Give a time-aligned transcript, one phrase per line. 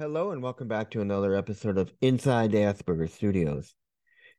[0.00, 3.74] Hello and welcome back to another episode of Inside Asperger Studios.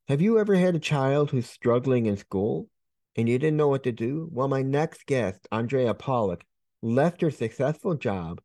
[0.07, 2.68] Have you ever had a child who's struggling in school
[3.15, 4.28] and you didn't know what to do?
[4.32, 6.42] Well, my next guest, Andrea Pollack,
[6.82, 8.42] left her successful job,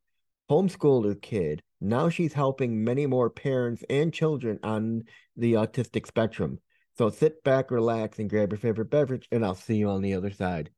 [0.51, 1.63] homeschooled her kid.
[1.81, 5.05] Now she's helping many more parents and children on
[5.39, 6.61] the autistic spectrum.
[6.99, 10.13] So sit back, relax, and grab your favorite beverage, and I'll see you on the
[10.13, 10.69] other side.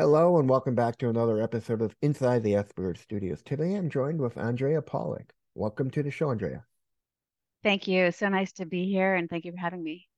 [0.00, 3.42] Hello and welcome back to another episode of Inside the Asperger Studios.
[3.42, 5.34] Today I'm joined with Andrea Pollack.
[5.54, 6.64] Welcome to the show, Andrea.
[7.62, 8.10] Thank you.
[8.10, 10.08] So nice to be here and thank you for having me.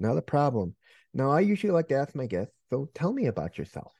[0.00, 0.74] Not a problem.
[1.12, 3.92] Now, I usually like to ask my guests, so tell me about yourself.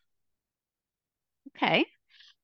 [1.54, 1.84] Okay.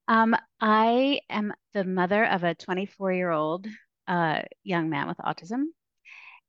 [0.06, 3.66] Um, I am the mother of a 24 year old
[4.06, 5.62] uh, young man with autism.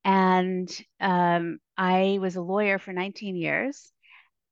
[0.04, 0.70] And
[1.00, 3.94] um, I was a lawyer for 19 years.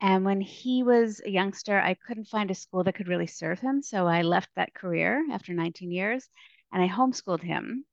[0.01, 3.59] And when he was a youngster, I couldn't find a school that could really serve
[3.59, 3.83] him.
[3.83, 6.27] So I left that career after 19 years
[6.73, 7.85] and I homeschooled him.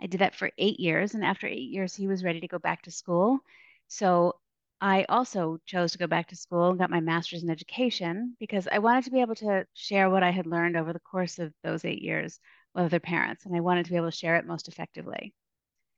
[0.00, 1.14] I did that for eight years.
[1.14, 3.40] And after eight years, he was ready to go back to school.
[3.88, 4.36] So
[4.80, 8.66] I also chose to go back to school and got my master's in education because
[8.70, 11.52] I wanted to be able to share what I had learned over the course of
[11.62, 12.40] those eight years
[12.74, 13.44] with other parents.
[13.44, 15.34] And I wanted to be able to share it most effectively.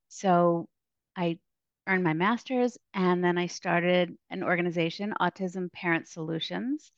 [0.08, 0.68] So
[1.16, 1.38] I
[1.86, 6.90] earned my master's, and then I started an organization, Autism Parent Solutions,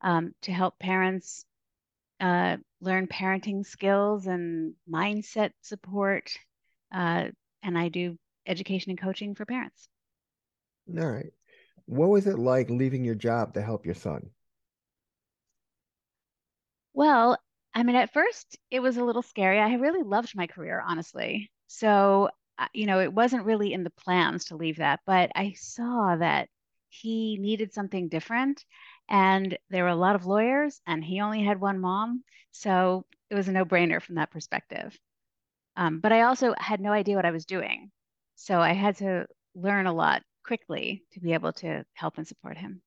[0.00, 1.44] um, to help parents
[2.20, 6.36] uh, learn parenting skills and mindset support.
[6.92, 7.28] Uh,
[7.62, 8.16] and I do
[8.46, 9.88] education and coaching for parents.
[10.96, 11.32] All right.
[11.86, 14.30] What was it like leaving your job to help your son?
[16.94, 17.38] Well,
[17.74, 19.60] I mean, at first it was a little scary.
[19.60, 21.50] I really loved my career, honestly.
[21.66, 22.30] So
[22.72, 26.48] you know, it wasn't really in the plans to leave that, but I saw that
[26.88, 28.64] he needed something different.
[29.08, 32.24] And there were a lot of lawyers, and he only had one mom.
[32.52, 34.98] So it was a no brainer from that perspective.
[35.76, 37.90] Um, but I also had no idea what I was doing.
[38.36, 42.56] So I had to learn a lot quickly to be able to help and support
[42.58, 42.82] him.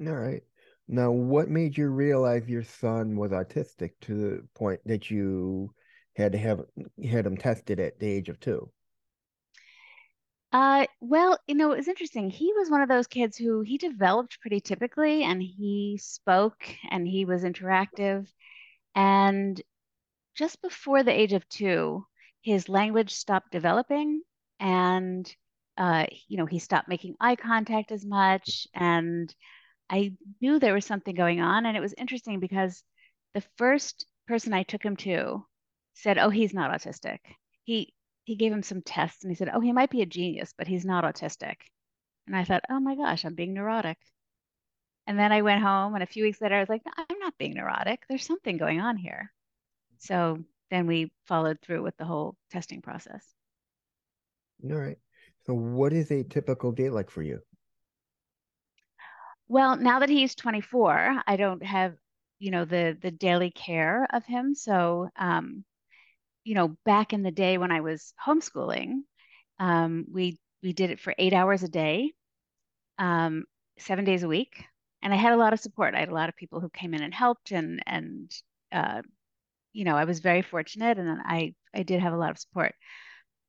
[0.00, 0.42] All right.
[0.86, 5.74] Now, what made you realize your son was autistic to the point that you
[6.18, 6.64] had to have
[7.02, 8.70] had him tested at the age of two?
[10.52, 12.28] Uh, well, you know, it was interesting.
[12.30, 17.06] He was one of those kids who he developed pretty typically and he spoke and
[17.06, 18.26] he was interactive.
[18.94, 19.60] And
[20.34, 22.04] just before the age of two,
[22.42, 24.22] his language stopped developing
[24.58, 25.30] and
[25.76, 28.66] uh, you know, he stopped making eye contact as much.
[28.74, 29.32] And
[29.88, 31.66] I knew there was something going on.
[31.66, 32.82] And it was interesting because
[33.34, 35.46] the first person I took him to
[35.98, 37.20] said, "Oh, he's not autistic."
[37.64, 37.94] He
[38.24, 40.66] he gave him some tests and he said, "Oh, he might be a genius, but
[40.68, 41.56] he's not autistic."
[42.26, 43.98] And I thought, "Oh my gosh, I'm being neurotic."
[45.08, 47.36] And then I went home and a few weeks later I was like, "I'm not
[47.36, 48.04] being neurotic.
[48.08, 49.32] There's something going on here."
[49.98, 53.34] So then we followed through with the whole testing process.
[54.62, 54.98] All right.
[55.46, 57.40] So what is a typical day like for you?
[59.48, 61.96] Well, now that he's 24, I don't have,
[62.38, 64.54] you know, the the daily care of him.
[64.54, 65.64] So um,
[66.48, 69.00] you know, back in the day when I was homeschooling,
[69.58, 72.12] um, we we did it for eight hours a day,
[72.98, 73.44] um,
[73.78, 74.64] seven days a week,
[75.02, 75.94] and I had a lot of support.
[75.94, 78.34] I had a lot of people who came in and helped, and and
[78.72, 79.02] uh,
[79.74, 82.74] you know, I was very fortunate, and I I did have a lot of support.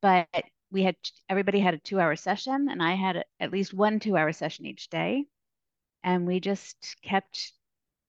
[0.02, 0.28] But
[0.70, 0.96] we had
[1.30, 4.32] everybody had a two hour session, and I had a, at least one two hour
[4.32, 5.24] session each day,
[6.04, 7.54] and we just kept,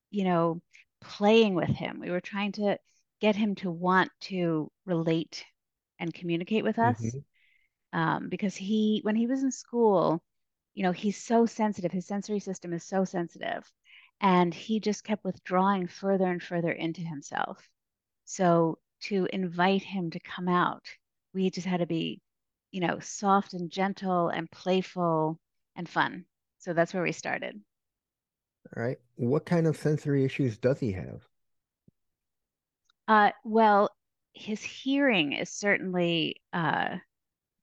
[0.10, 0.62] you know,
[1.00, 2.02] playing with him.
[2.02, 2.78] We were trying to
[3.22, 5.46] get him to want to relate
[6.00, 7.00] and communicate with us.
[7.00, 8.00] Mm-hmm.
[8.00, 10.24] Um, because he, when he was in school,
[10.74, 11.92] you know, he's so sensitive.
[11.92, 13.70] His sensory system is so sensitive.
[14.22, 17.68] And he just kept withdrawing further and further into himself.
[18.26, 20.86] So to invite him to come out,
[21.34, 22.22] we just had to be,
[22.72, 25.40] you know, soft and gentle and playful
[25.76, 26.26] and fun.
[26.60, 27.60] So that's where we started.
[28.76, 28.98] All right.
[29.16, 31.28] What kind of sensory issues does he have?
[33.08, 33.90] Uh, well,
[34.34, 36.98] his hearing is certainly uh,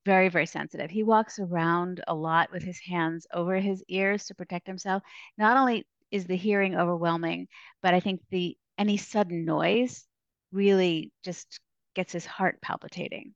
[0.04, 0.90] very, very sensitive.
[0.90, 5.02] He walks around a lot with his hands over his ears to protect himself.
[5.36, 7.48] Not only is the hearing overwhelming,
[7.82, 10.06] but I think the any sudden noise
[10.52, 11.60] really just
[11.94, 13.34] gets his heart palpitating.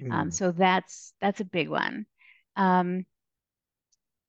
[0.00, 0.12] Mm.
[0.12, 2.06] Um, so that's that's a big one.
[2.56, 3.04] Um,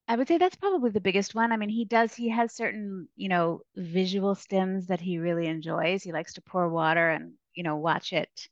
[0.07, 1.51] I would say that's probably the biggest one.
[1.51, 6.03] I mean, he does, he has certain, you know, visual stims that he really enjoys.
[6.03, 8.49] He likes to pour water and you know, watch it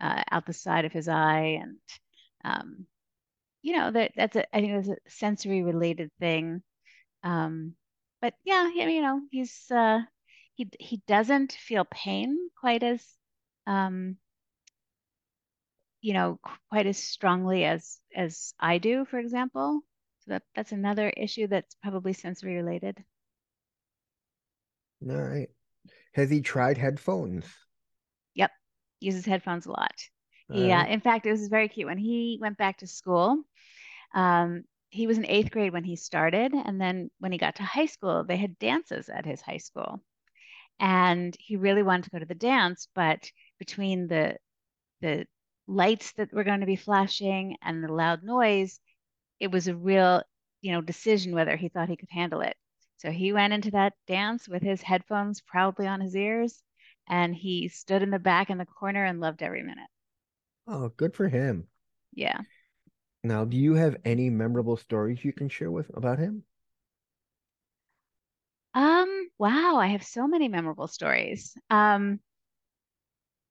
[0.00, 1.60] uh, out the side of his eye.
[1.62, 1.76] And,
[2.44, 2.86] um,
[3.62, 6.62] you know, that that's a, I think it's a sensory related thing.
[7.24, 7.76] Um,
[8.22, 10.00] but yeah, yeah, you know, he's, uh,
[10.54, 13.04] he, he doesn't feel pain quite as,
[13.66, 14.16] um,
[16.00, 16.38] you know,
[16.70, 19.82] quite as strongly as, as I do, for example.
[20.26, 23.02] So that, that's another issue that's probably sensory related.
[25.08, 25.48] All right.
[26.14, 27.46] Has he tried headphones?
[28.34, 28.50] Yep.
[29.00, 29.94] Uses headphones a lot.
[30.50, 31.88] He, uh, in fact, it was very cute.
[31.88, 33.42] When he went back to school,
[34.14, 36.54] um, he was in eighth grade when he started.
[36.54, 40.02] And then when he got to high school, they had dances at his high school.
[40.80, 44.38] And he really wanted to go to the dance, but between the
[45.02, 45.26] the
[45.68, 48.80] lights that were going to be flashing and the loud noise,
[49.40, 50.22] it was a real,
[50.60, 52.56] you know, decision whether he thought he could handle it.
[52.98, 56.62] So he went into that dance with his headphones proudly on his ears,
[57.08, 59.88] and he stood in the back in the corner and loved every minute.
[60.68, 61.66] Oh, good for him.
[62.14, 62.40] Yeah.
[63.22, 66.44] Now, do you have any memorable stories you can share with about him?
[68.74, 71.56] Um, wow, I have so many memorable stories.
[71.70, 72.20] Um,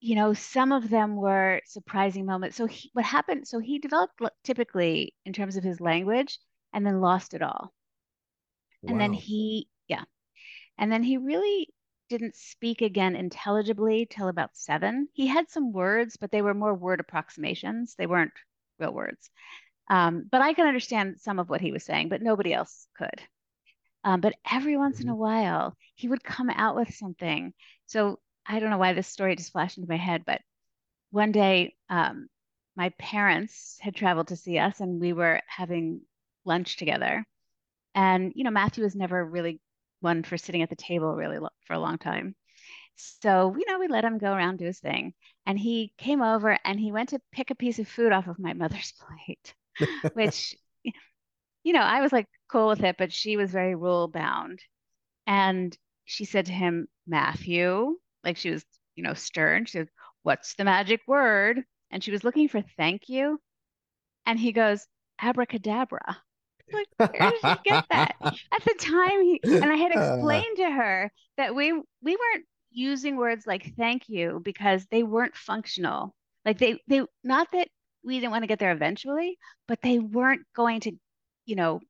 [0.06, 2.56] you know, some of them were surprising moments.
[2.56, 3.48] So he, what happened?
[3.48, 6.38] So he developed typically in terms of his language
[6.74, 7.74] and then lost it all.
[8.84, 8.92] Wow.
[8.92, 10.04] And then he, yeah.
[10.78, 11.74] And then he really
[12.07, 15.07] didn't speak again intelligibly till about seven.
[15.13, 17.96] He had some words, but they were more word approximations.
[17.98, 18.34] They weren't
[18.78, 19.31] real words.
[19.90, 23.24] Um, but I could understand some of what he was saying, but nobody else could.
[24.04, 25.19] Um, but every once in a mm-hmm.
[25.19, 27.56] while, he would come out with something.
[27.88, 30.42] So I don't know why this story just flashed into my head, but
[31.12, 32.27] one day, um,
[32.75, 36.01] my parents had traveled to see us, and we were having
[36.45, 37.25] lunch together.
[37.95, 39.62] And you know, Matthew was never really
[40.01, 42.36] one for sitting at the table really lo- for a long time.
[42.95, 45.13] So, you know, we let him go around do his thing.
[45.45, 48.39] And he came over and he went to pick a piece of food off of
[48.39, 49.53] my mother's plate,
[50.13, 50.56] which,
[51.63, 54.59] you know, I was like cool with it, but she was very rule bound.
[55.27, 59.66] And she said to him, Matthew, like she was, you know, stern.
[59.66, 59.89] She said,
[60.24, 61.63] What's the magic word?
[61.92, 63.39] And she was looking for thank you.
[64.25, 64.86] And he goes,
[65.22, 66.18] Abracadabra.
[66.74, 68.16] Like, where did he get that?
[68.22, 70.00] At the time, he and I had uh.
[70.00, 75.36] explained to her that we we weren't using words like thank you because they weren't
[75.36, 76.16] functional.
[76.44, 77.68] Like they they not that
[78.04, 79.38] we didn't want to get there eventually,
[79.68, 80.92] but they weren't going to,
[81.45, 81.81] you know,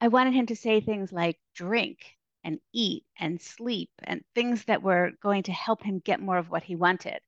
[0.00, 1.98] I wanted him to say things like drink
[2.44, 6.50] and eat and sleep and things that were going to help him get more of
[6.50, 7.18] what he wanted.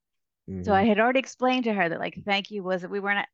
[0.49, 0.63] Mm-hmm.
[0.65, 3.27] So I had already explained to her that like thank you was that we weren't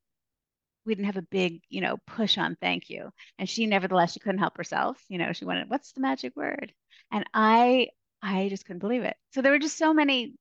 [0.84, 3.10] we didn't have a big, you know, push on thank you.
[3.38, 4.98] And she nevertheless she couldn't help herself.
[5.08, 6.72] You know, she wanted, what's the magic word?
[7.12, 7.88] And I
[8.22, 9.16] I just couldn't believe it.
[9.32, 10.34] So there were just so many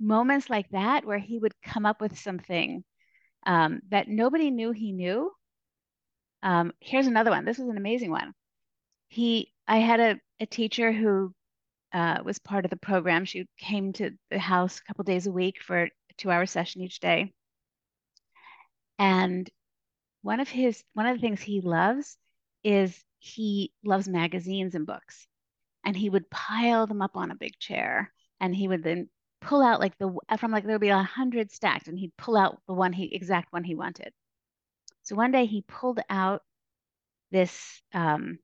[0.00, 2.84] moments like that where he would come up with something
[3.46, 5.30] um, that nobody knew he knew.
[6.42, 7.44] Um, here's another one.
[7.44, 8.32] This was an amazing one.
[9.08, 11.32] He, I had a, a teacher who
[11.92, 13.24] uh, was part of the program.
[13.24, 17.00] She came to the house a couple days a week for a two-hour session each
[17.00, 17.32] day.
[18.98, 19.48] And
[20.22, 22.16] one of his one of the things he loves
[22.64, 25.26] is he loves magazines and books
[25.84, 29.08] and he would pile them up on a big chair and he would then
[29.40, 32.36] pull out like the from like there would be a hundred stacked and he'd pull
[32.36, 34.12] out the one he exact one he wanted
[35.02, 36.42] so one day he pulled out
[37.32, 38.38] this um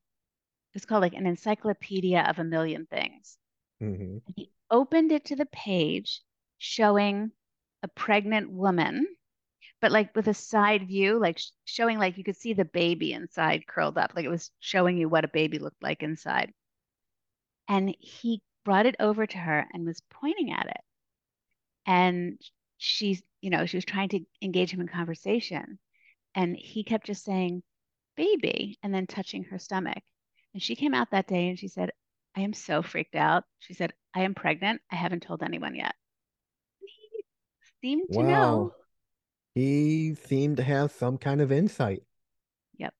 [0.78, 3.36] it's called like an encyclopedia of a million things
[3.82, 4.18] mm-hmm.
[4.36, 6.22] he opened it to the page
[6.58, 7.30] showing
[7.82, 9.06] a pregnant woman
[9.80, 13.66] but like with a side view, like showing like you could see the baby inside
[13.66, 16.52] curled up, like it was showing you what a baby looked like inside.
[17.68, 20.80] And he brought it over to her and was pointing at it.
[21.86, 22.40] And
[22.78, 25.78] she's, you know, she was trying to engage him in conversation.
[26.34, 27.62] And he kept just saying,
[28.16, 30.02] baby, and then touching her stomach.
[30.58, 31.92] And she came out that day and she said,
[32.36, 33.44] I am so freaked out.
[33.60, 34.80] She said, I am pregnant.
[34.90, 35.94] I haven't told anyone yet.
[36.80, 37.22] He
[37.80, 38.26] seemed to wow.
[38.26, 38.74] know
[39.54, 42.02] he seemed to have some kind of insight.
[42.76, 42.92] Yep.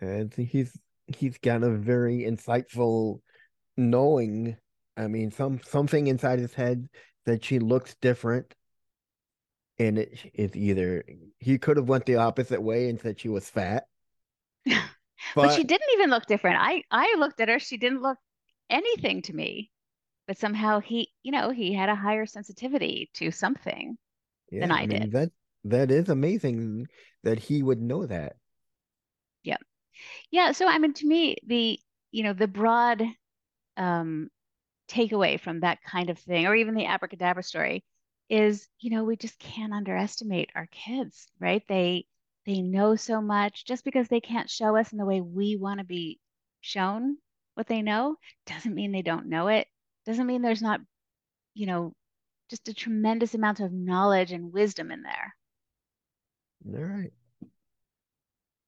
[0.00, 3.18] And he's he's got a very insightful
[3.76, 4.56] knowing.
[4.96, 6.88] I mean, some something inside his head
[7.26, 8.54] that she looks different.
[9.80, 11.02] And it is either
[11.40, 13.88] he could have went the opposite way and said she was fat.
[15.40, 16.58] but, but she didn't even look different.
[16.60, 18.18] I I looked at her, she didn't look
[18.70, 19.70] anything to me.
[20.28, 23.98] But somehow he, you know, he had a higher sensitivity to something
[24.50, 25.10] yeah, than I, I mean, did.
[25.10, 25.30] That
[25.64, 26.86] that is amazing
[27.22, 28.36] that he would know that.
[29.42, 29.56] Yeah.
[30.30, 30.52] Yeah.
[30.52, 31.80] So I mean to me, the
[32.12, 33.02] you know, the broad
[33.76, 34.30] um
[34.88, 37.84] takeaway from that kind of thing, or even the abracadabra story,
[38.30, 41.62] is, you know, we just can't underestimate our kids, right?
[41.68, 42.06] They
[42.46, 43.64] they know so much.
[43.64, 46.18] Just because they can't show us in the way we want to be
[46.60, 47.16] shown
[47.54, 49.66] what they know doesn't mean they don't know it.
[50.06, 50.80] Doesn't mean there's not,
[51.54, 51.94] you know,
[52.50, 55.34] just a tremendous amount of knowledge and wisdom in there.
[56.66, 57.12] All right.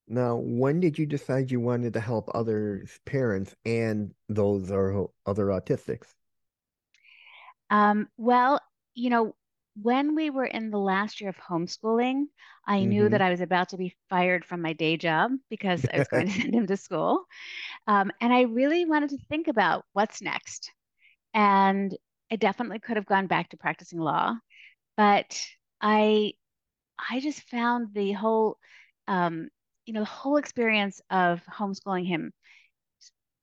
[0.07, 5.47] Now, when did you decide you wanted to help others, parents, and those are other
[5.47, 6.07] autistics?
[7.69, 8.61] Um, well,
[8.95, 9.35] you know,
[9.81, 12.25] when we were in the last year of homeschooling,
[12.65, 13.09] I knew Mm-hmm.
[13.09, 16.27] that I was about to be fired from my day job because I was going
[16.27, 17.25] to send him to school.
[17.87, 20.71] Um, and I really wanted to think about what's next.
[21.33, 21.95] And
[22.31, 24.35] I definitely could have gone back to practicing law,
[24.97, 25.45] but
[25.81, 26.33] I
[27.09, 28.57] I just found the whole
[29.07, 29.49] um,
[29.85, 32.33] you know, the whole experience of homeschooling him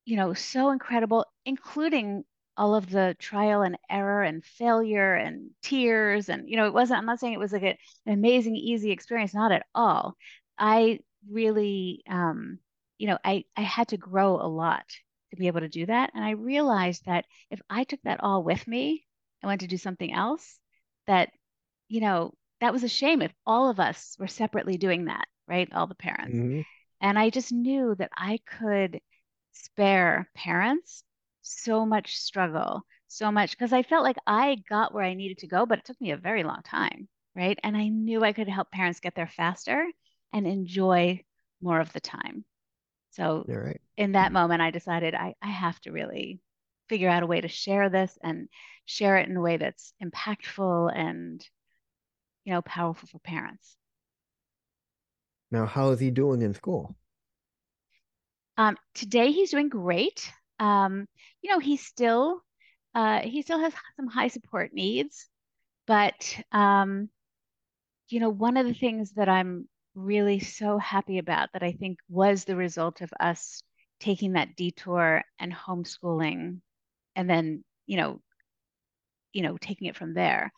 [0.05, 2.23] you know, so incredible, including
[2.57, 6.29] all of the trial and error and failure and tears.
[6.29, 8.91] And, you know, it wasn't, I'm not saying it was like a, an amazing, easy
[8.91, 10.15] experience, not at all.
[10.57, 12.59] I really, um,
[12.97, 14.85] you know, I, I had to grow a lot
[15.31, 16.11] to be able to do that.
[16.13, 19.05] And I realized that if I took that all with me
[19.41, 20.59] and went to do something else,
[21.07, 21.29] that,
[21.89, 25.67] you know, that was a shame if all of us were separately doing that, right?
[25.73, 26.35] All the parents.
[26.35, 26.61] Mm-hmm.
[27.01, 29.01] And I just knew that I could
[29.51, 31.03] spare parents
[31.45, 35.47] so much struggle, so much because I felt like I got where I needed to
[35.47, 37.57] go, but it took me a very long time, right?
[37.63, 39.85] And I knew I could help parents get there faster
[40.33, 41.23] and enjoy
[41.61, 42.45] more of the time.
[43.11, 43.79] So right.
[43.97, 46.39] in that moment, I decided I, I have to really
[46.89, 48.49] figure out a way to share this and
[48.85, 51.45] share it in a way that's impactful and,
[52.43, 53.77] you know, powerful for parents.
[55.51, 56.95] Now, how is he doing in school?
[58.57, 60.31] Um, today he's doing great.
[60.59, 61.07] Um,
[61.41, 62.41] you know, he still
[62.95, 65.27] uh, he still has some high support needs,
[65.87, 67.09] but um,
[68.09, 71.99] you know, one of the things that I'm really so happy about that I think
[72.09, 73.61] was the result of us
[73.99, 76.59] taking that detour and homeschooling
[77.15, 78.21] and then, you know,
[79.33, 80.51] you know, taking it from there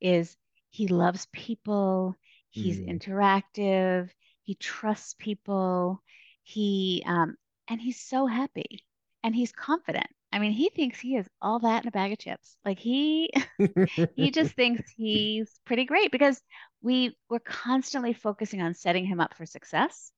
[0.00, 0.36] is
[0.70, 2.16] he loves people,
[2.50, 2.88] he's Mm.
[2.88, 4.10] interactive,
[4.42, 6.02] he trusts people,
[6.42, 7.36] he um,
[7.68, 8.84] and he's so happy
[9.22, 10.06] and he's confident.
[10.32, 12.56] I mean, he thinks he is all that in a bag of chips.
[12.64, 13.30] Like he
[14.14, 16.40] he just thinks he's pretty great because
[16.82, 20.12] we were constantly focusing on setting him up for success.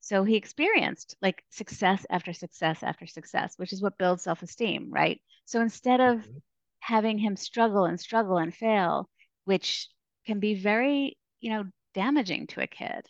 [0.00, 5.20] So he experienced like success after success after success, which is what builds self-esteem, right?
[5.46, 6.42] So instead of Mhm.
[6.80, 9.08] having him struggle and struggle and fail,
[9.44, 9.88] which
[10.26, 13.08] can be very, you know, damaging to a kid.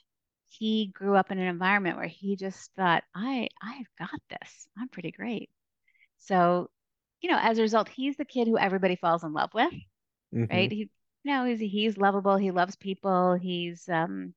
[0.59, 4.69] He grew up in an environment where he just thought, I, I've got this.
[4.79, 5.51] I'm pretty great.
[6.19, 6.71] So,
[7.23, 9.73] you know, as a result, he's the kid who everybody falls in love with,
[10.33, 10.47] Mhm.
[10.51, 10.73] right?
[10.73, 10.79] He,
[11.25, 12.37] you know, he's he's lovable.
[12.37, 13.35] He loves people.
[13.35, 14.35] He's, um,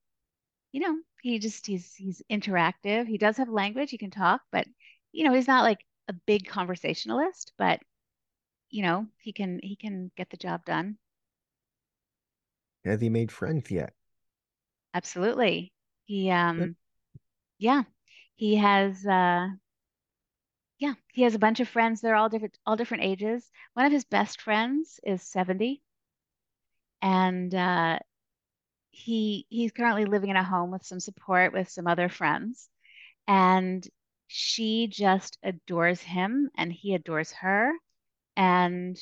[0.73, 3.07] you know, he just he's he's interactive.
[3.07, 3.91] He does have language.
[3.91, 4.67] He can talk, but
[5.13, 5.79] you know, he's not like
[6.09, 7.81] a big conversationalist, but
[8.71, 10.97] you know, he can he can get the job done.
[12.85, 13.93] Has he made friends yet?
[14.95, 15.73] Absolutely.
[16.05, 16.75] He um
[17.59, 17.83] yeah,
[18.35, 19.49] he has uh
[20.79, 22.01] yeah, he has a bunch of friends.
[22.01, 23.51] They're all different all different ages.
[23.73, 25.83] One of his best friends is 70
[27.01, 27.99] and uh
[28.91, 32.69] he he's currently living in a home with some support with some other friends.
[33.27, 33.87] And
[34.27, 37.73] she just adores him and he adores her.
[38.35, 38.97] And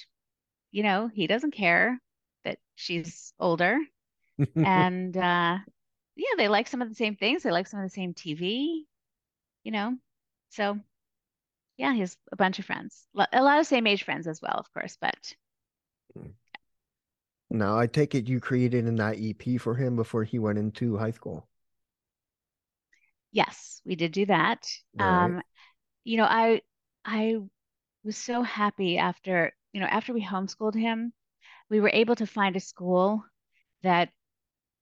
[0.71, 1.99] you know, he doesn't care
[2.45, 3.77] that she's older.
[4.63, 5.59] And uh
[6.15, 7.43] yeah, they like some of the same things.
[7.43, 8.85] They like some of the same TV,
[9.63, 9.97] you know.
[10.49, 10.79] So
[11.77, 13.07] yeah, he has a bunch of friends.
[13.33, 14.97] A lot of same age friends as well, of course.
[14.99, 15.35] But
[17.49, 21.11] Now, I take it you created an IEP for him before he went into high
[21.11, 21.47] school.
[23.31, 24.67] yes, we did do that.
[24.95, 25.35] Right.
[25.35, 25.41] Um,
[26.05, 26.61] you know, I
[27.05, 27.37] I
[28.03, 31.13] was so happy after, you know, after we homeschooled him,
[31.69, 33.25] we were able to find a school
[33.83, 34.11] that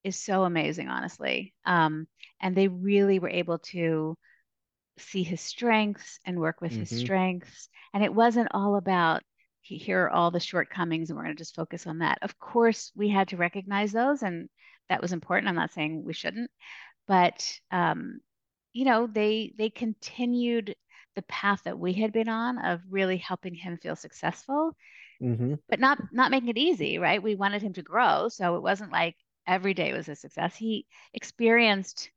[0.04, 1.54] is so amazing, honestly.
[1.64, 2.06] Um,
[2.40, 4.16] and they really were able to
[4.98, 6.92] see his strengths and work with his Mm-hmm.
[6.92, 7.68] strengths.
[7.94, 9.22] And it wasn't all about
[9.62, 12.18] here are all the shortcomings and we're going to just focus on that.
[12.22, 14.48] Of course, we had to recognize those and
[14.88, 15.48] that was important.
[15.48, 16.50] I'm not saying we shouldn't,
[17.08, 18.20] but um,
[18.72, 20.76] you know, they they continued
[21.16, 24.76] the path that we had been on of really helping him feel successful,
[25.20, 25.54] Mm-hmm.
[25.68, 27.22] but not not making it easy, right?
[27.22, 30.56] We wanted him to grow, so it wasn't like every day was a success.
[30.56, 32.10] He experienced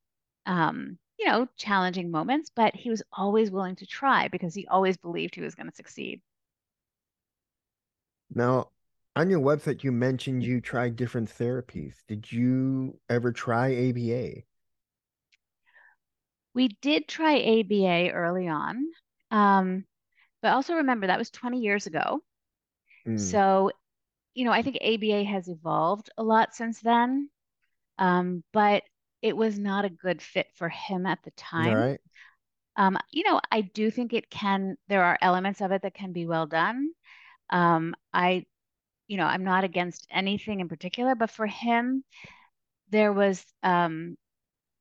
[0.47, 4.97] um, you know, challenging moments, but he was always willing to try because he always
[4.97, 6.21] believed he was going to succeed.
[8.29, 8.69] Now,
[9.15, 12.05] on your website, you mentioned you tried different therapies.
[12.07, 14.43] Did you ever try ABA?
[16.55, 18.87] We did try ABA early on,
[19.29, 19.85] um,
[20.41, 22.23] but also remember that was 20 years ago.
[23.07, 23.71] Mm, So,
[24.35, 27.29] you know, I think ABA has evolved a lot since then,
[27.99, 28.83] um, but
[29.21, 31.89] it was not a good fit for him at the time.
[31.89, 31.99] right.
[32.77, 36.13] Um, you know, I do think it can, there are elements of it that can
[36.13, 36.89] be well done.
[37.51, 38.45] Um, I,
[39.07, 42.03] you know, I'm not against anything in particular, but for him,
[42.89, 44.17] there was, um,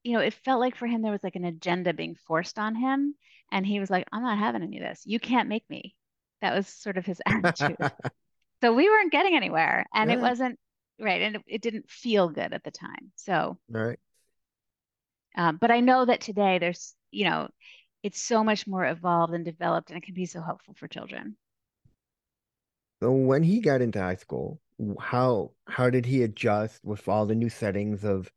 [0.04, 2.74] you know, it felt like for him there was like an agenda being forced on
[2.74, 3.14] him,
[3.52, 5.02] and he was like, I'm not having any of this.
[5.06, 5.94] You can't make me.
[6.42, 7.78] That was sort of his attitude.
[8.64, 10.58] So we weren't getting anywhere, and All it wasn't
[10.98, 13.12] right, and it, it didn't feel good at the time.
[13.16, 13.98] So, right.
[15.36, 17.48] um, but I know that today there's, you know,
[18.02, 21.36] it's so much more evolved and developed, and it can be so helpful for children.
[23.02, 24.60] So when he got into high school,
[25.00, 28.30] how how did he adjust with all the new settings of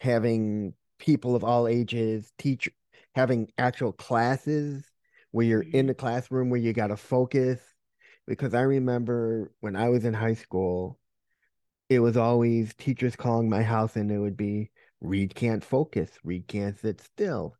[0.00, 2.70] having people of all ages teach
[3.14, 4.90] having actual classes
[5.32, 5.88] where you're in Mhm.
[5.88, 7.71] the classroom where you got to focus?
[8.32, 10.98] Because I remember when I was in high school,
[11.90, 14.70] it was always teachers calling my house and it would be
[15.02, 17.58] Reed can't focus, Reed can't sit still,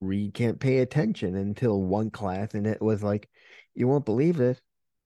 [0.00, 3.28] Reed can't pay attention until one class and it was like,
[3.76, 4.60] you won't believe this.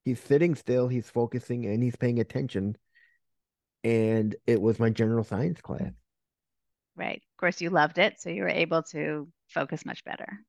[0.06, 2.78] He's sitting still, he's focusing and he's paying attention.
[3.84, 5.92] And it was my general science class.
[6.96, 7.18] Right.
[7.18, 10.40] Of course, you loved it, so you were able to focus much better.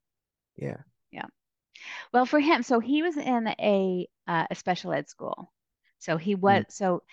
[0.55, 0.77] Yeah.
[1.11, 1.25] Yeah.
[2.13, 5.51] Well, for him, so he was in a uh, a special ed school.
[5.99, 7.03] So he Mm, so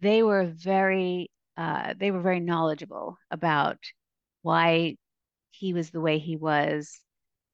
[0.00, 3.78] they were very uh, they were very knowledgeable about
[4.42, 4.96] why
[5.50, 7.00] he was the way he was,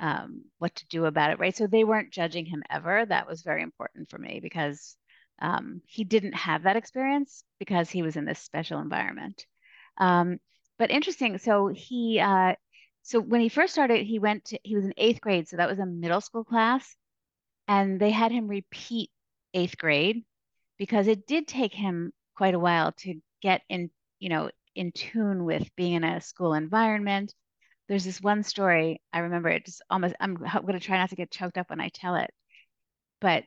[0.01, 1.57] um, what to do about it, right?
[1.57, 3.07] So they weren't judging him ever.
[3.07, 4.97] That was very important for me because
[5.41, 9.47] um, he didn't have that experience because he was in this special environment.
[9.99, 10.39] Um,
[10.79, 11.39] but interesting.
[11.39, 12.55] So he uh,
[13.03, 15.69] so when he first started, he went to, he was in eighth grade, so that
[15.69, 16.97] was a middle school class
[17.69, 19.11] and they had him repeat
[19.55, 20.25] eighth grade
[20.79, 25.45] because it did take him quite a while to get in, you know, in tune
[25.45, 27.35] with being in a school environment.
[27.89, 31.17] There's this one story I remember it just almost, I'm going to try not to
[31.17, 32.31] get choked up when I tell it,
[33.21, 33.45] but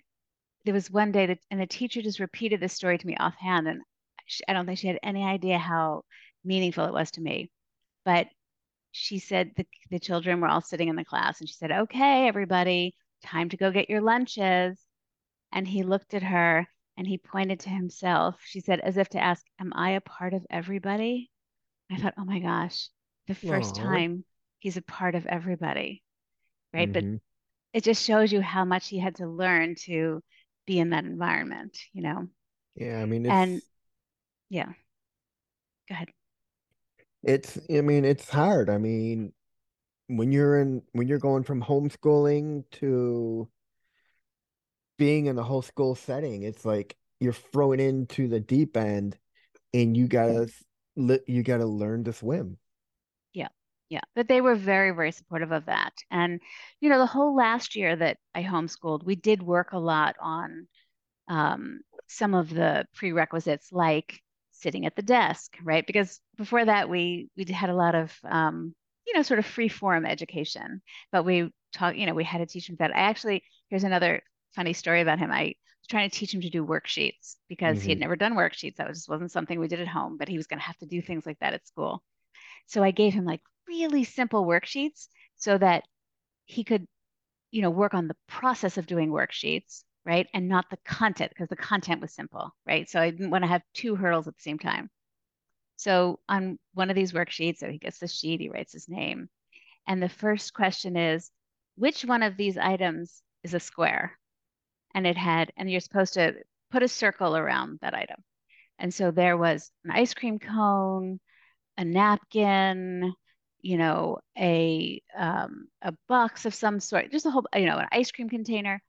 [0.66, 3.68] there was one day that, and the teacher just repeated this story to me offhand,
[3.68, 3.82] and
[4.26, 6.04] she, I don't think she had any idea how
[6.44, 7.52] meaningful it was to me.
[8.06, 8.28] But
[8.96, 12.28] she said the, the children were all sitting in the class, and she said, Okay,
[12.28, 14.80] everybody, time to go get your lunches.
[15.52, 18.42] And he looked at her and he pointed to himself.
[18.46, 21.32] She said, as if to ask, Am I a part of everybody?
[21.92, 22.90] I thought, Oh my gosh,
[23.28, 23.76] the first Oh.
[23.76, 24.26] time
[24.60, 26.04] he's a part of everybody,
[26.74, 26.92] right?
[26.92, 27.16] But hmm
[27.74, 30.24] it just shows you how much he had to learn to
[30.68, 32.30] be in that environment, you know?
[32.76, 33.62] Yeah, I mean it's And
[34.50, 34.74] yeah,
[35.90, 36.10] go ahead.
[37.26, 38.70] It's I mean it's hard.
[38.70, 39.34] I mean,
[40.08, 43.50] when you're in when you're going from homeschooling to
[44.98, 49.18] being in the whole school setting, it's like you're thrown into the deep end
[49.74, 50.48] and you gotta
[50.96, 52.58] you gotta learn to swim.
[53.34, 53.50] Yeah.
[53.90, 54.02] Yeah.
[54.16, 55.94] But they were very, very supportive of that.
[56.10, 56.42] And,
[56.80, 60.68] you know, the whole last year that I homeschooled, we did work a lot on
[61.28, 64.22] um, some of the prerequisites like
[64.66, 65.86] sitting at the desk, right?
[65.88, 68.76] Because before that, we we had a lot of um,
[69.08, 72.48] you know sort of free form education, but we taught you know we had to
[72.48, 72.96] teach him that.
[72.96, 74.22] I actually here's another
[74.56, 75.32] funny story about him.
[75.32, 75.44] I
[75.82, 78.78] was trying to teach him to do worksheets because he hmm had never done worksheets.
[78.78, 80.78] That was, just wasn't something we did at home, but he was going to have
[80.80, 82.04] to do things like that at school.
[82.68, 85.86] So I gave him like really simple worksheets so that
[86.46, 86.88] he could
[87.52, 90.28] you know, work on the process of doing worksheets, right?
[90.34, 92.90] And not the content because the content was simple, right?
[92.90, 94.90] So I didn't want to have two hurdles at the same time.
[95.78, 99.30] So on one of these worksheets, so he gets the sheet, he writes his name.
[99.88, 101.32] And the first question is,
[101.76, 104.18] which one of these items is a square?
[104.94, 106.36] And it had, and you're supposed to
[106.72, 108.24] put a circle around that item.
[108.80, 111.20] And so there was an ice cream cone,
[111.78, 113.14] a napkin,
[113.62, 117.88] you know, a um, a box of some sort, just a whole, you know, an
[117.92, 118.82] ice cream container.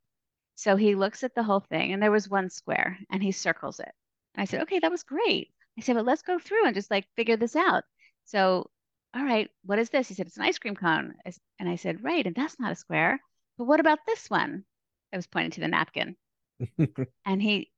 [0.56, 3.78] So he looks at the whole thing and there was one square and he circles
[3.80, 3.92] it.
[4.34, 5.52] And I said, okay, that was great.
[5.78, 7.84] I said, but let's go through and just like figure this out.
[8.24, 8.70] So,
[9.14, 10.08] all right, what is this?
[10.08, 11.14] He said, it's an ice cream cone.
[11.60, 13.20] And I said, right, and that's not a square.
[13.58, 14.64] But what about this one?
[15.12, 16.16] I was pointing to the napkin.
[17.26, 17.70] And he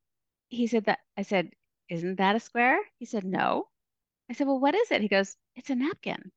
[0.48, 1.52] he said that I said,
[1.88, 2.78] isn't that a square?
[2.98, 3.68] He said, no.
[4.30, 5.02] I said, well, what is it?
[5.02, 6.32] He goes, it's a napkin.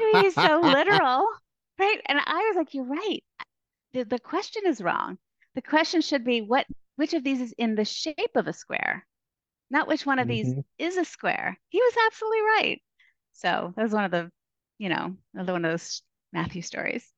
[0.00, 1.26] I mean, he's so literal,
[1.78, 2.00] right?
[2.06, 3.22] And I was like, you're right.
[3.92, 5.18] The, the question is wrong.
[5.54, 9.06] The question should be what which of these is in the shape of a square,
[9.70, 11.58] not which one of these hmm is a square.
[11.68, 12.82] He was absolutely right.
[13.32, 14.30] So that was one of the,
[14.78, 17.12] you know, another one of those Matthew stories.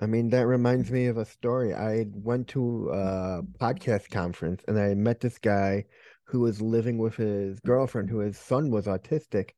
[0.00, 1.74] I mean, that reminds me of a story.
[1.74, 5.86] I went to a podcast conference and I met this guy
[6.24, 9.50] who was living with his girlfriend, who his son was autistic.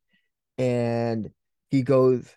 [0.57, 1.31] And
[1.71, 2.35] he goes,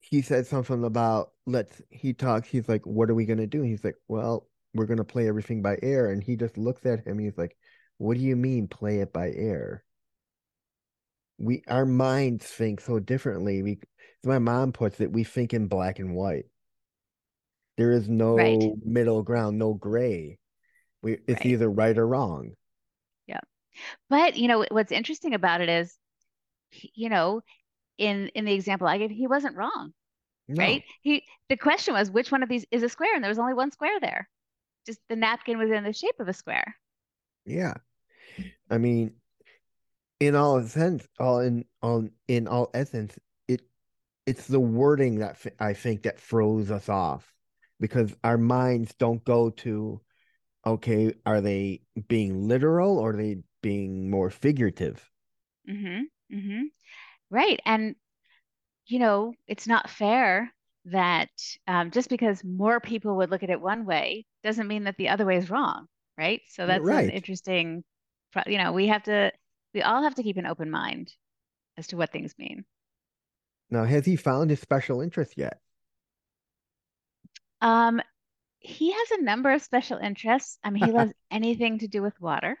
[0.00, 3.62] he said something about let's, he talks, he's like, what are we going to do?
[3.62, 6.10] he's like, well, we're going to play everything by ear.
[6.10, 7.18] And he just looks at him.
[7.18, 7.56] He's like,
[7.98, 9.84] what do you mean play it by ear?
[11.38, 13.62] We, our minds think so differently.
[13.62, 13.80] We,
[14.24, 16.44] my mom puts it, we think in black and white.
[17.76, 20.38] There is Right, no middle ground, no gray.
[21.02, 21.46] We, it's right.
[21.46, 22.52] either right or wrong.
[23.26, 23.40] Yeah.
[24.10, 25.96] But, you know, what's interesting about it is,
[26.94, 27.40] you know,
[27.98, 29.92] in in the example I gave, he wasn't wrong,
[30.48, 30.84] right?
[31.02, 33.54] He the question was which one of these is a square, and there was only
[33.54, 34.28] one square there.
[34.90, 36.74] Just the napkin was in the shape of a square.
[37.46, 37.74] Yeah.
[38.68, 39.14] I mean,
[40.18, 43.62] in all sense, all in all in all essence, it
[44.26, 47.32] it's the wording that I think that throws us off
[47.78, 50.00] because our minds don't go to,
[50.66, 55.08] okay, are they being literal or are they being more figurative?
[55.68, 56.36] Mm-hmm.
[56.36, 56.62] Mm-hmm.
[57.30, 57.60] Right.
[57.64, 57.94] And,
[58.86, 60.52] you know, it's not fair
[60.86, 61.30] that
[61.68, 65.08] um, just because more people would look at it one way doesn't mean that the
[65.08, 65.86] other way is wrong,
[66.18, 66.40] right?
[66.48, 67.84] So that's an interesting,
[68.46, 69.32] you know, we have to,
[69.74, 71.12] we all have to keep an open mind
[71.76, 72.64] as to what things mean.
[73.70, 75.60] Now, has he found his special interest yet?
[77.60, 78.00] Um,
[78.58, 80.58] he has a number of special interests.
[80.62, 82.58] I mean, he loves anything to do with water.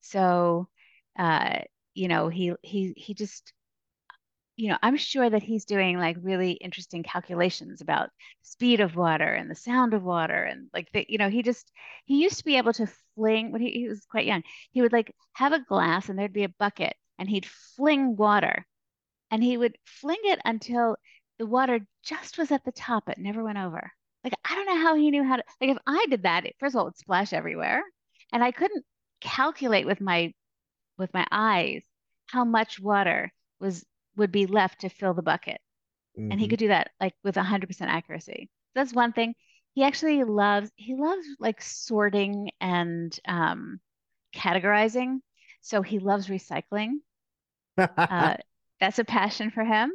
[0.00, 0.68] So,
[1.18, 1.60] uh,
[1.94, 3.52] you know, he he he just
[4.56, 8.08] you know, I'm sure that he's doing like really interesting calculations about
[8.42, 11.70] speed of water and the sound of water and like the, you know, he just
[12.06, 14.42] he used to be able to fling when he, he was quite young.
[14.72, 18.66] He would like have a glass and there'd be a bucket and he'd fling water
[19.30, 20.96] and he would fling it until
[21.38, 23.08] the water just was at the top.
[23.10, 23.92] It never went over.
[24.24, 26.56] Like I don't know how he knew how to like if I did that, it,
[26.58, 27.82] first of all, it would splash everywhere.
[28.32, 28.84] And I couldn't
[29.20, 30.32] calculate with my
[30.98, 31.82] with my eyes
[32.28, 33.84] how much water was
[34.16, 35.60] would be left to fill the bucket.
[36.30, 38.50] And he hmm could do that like with 100% accuracy.
[38.74, 39.34] That's one thing.
[39.74, 43.80] He actually loves he loves like sorting and um,
[44.34, 45.20] categorizing.
[45.62, 47.00] So he loves recycling.
[48.10, 48.36] Uh,
[48.80, 49.90] that's a passion for him,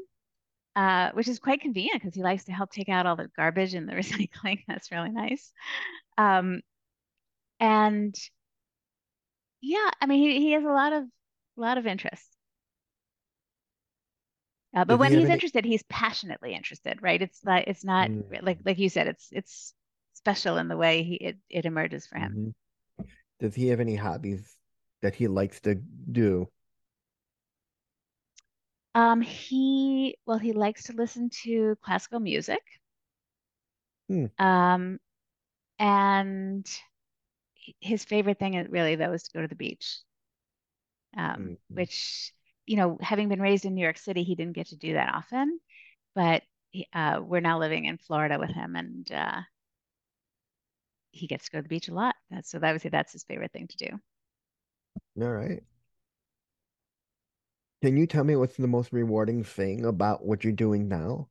[0.75, 3.75] uh, which is quite convenient because he likes to help take out all the garbage
[3.75, 4.63] and the recycling.
[4.67, 5.51] That's really nice.
[6.17, 6.61] Um,
[7.59, 8.15] and
[9.61, 12.30] yeah, I mean, he, he has a lot of a lot of interests.
[14.75, 15.29] Uh, but he when he's any?
[15.29, 17.21] interested, he's passionately interested, right?
[17.21, 18.65] It's like it's not like Mm-hmm.
[18.65, 19.73] like you said, it's it's
[20.13, 22.37] special in the way he it, it emerges for him.
[22.37, 22.49] Mm-hmm.
[23.39, 24.57] Does he have any hobbies
[25.01, 26.49] that he likes to do?
[28.95, 32.61] Um, he well, he likes to listen to classical music.
[34.09, 34.25] Hmm.
[34.39, 34.99] Um,
[35.79, 36.67] and
[37.81, 39.99] his favorite thing is really though is to go to the beach.
[41.17, 41.73] Um, Mhm.
[41.73, 42.33] which,
[42.65, 45.13] you know, having been raised in New York City, he didn't get to do that
[45.13, 45.59] often,
[46.15, 49.41] but he, uh, we're now living in Florida with him, and uh,
[51.11, 52.15] he gets to go to the beach a lot.
[52.29, 53.99] That's so that would say that's his favorite thing to do.
[55.21, 55.63] All right.
[57.83, 61.29] Can you tell me what's the most rewarding thing about what you're doing now?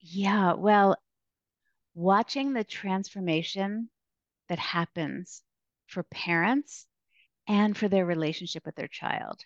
[0.00, 0.96] Yeah, well,
[1.94, 3.90] watching the transformation
[4.48, 5.42] that happens
[5.86, 6.86] for parents
[7.52, 9.40] and for their relationship with their child.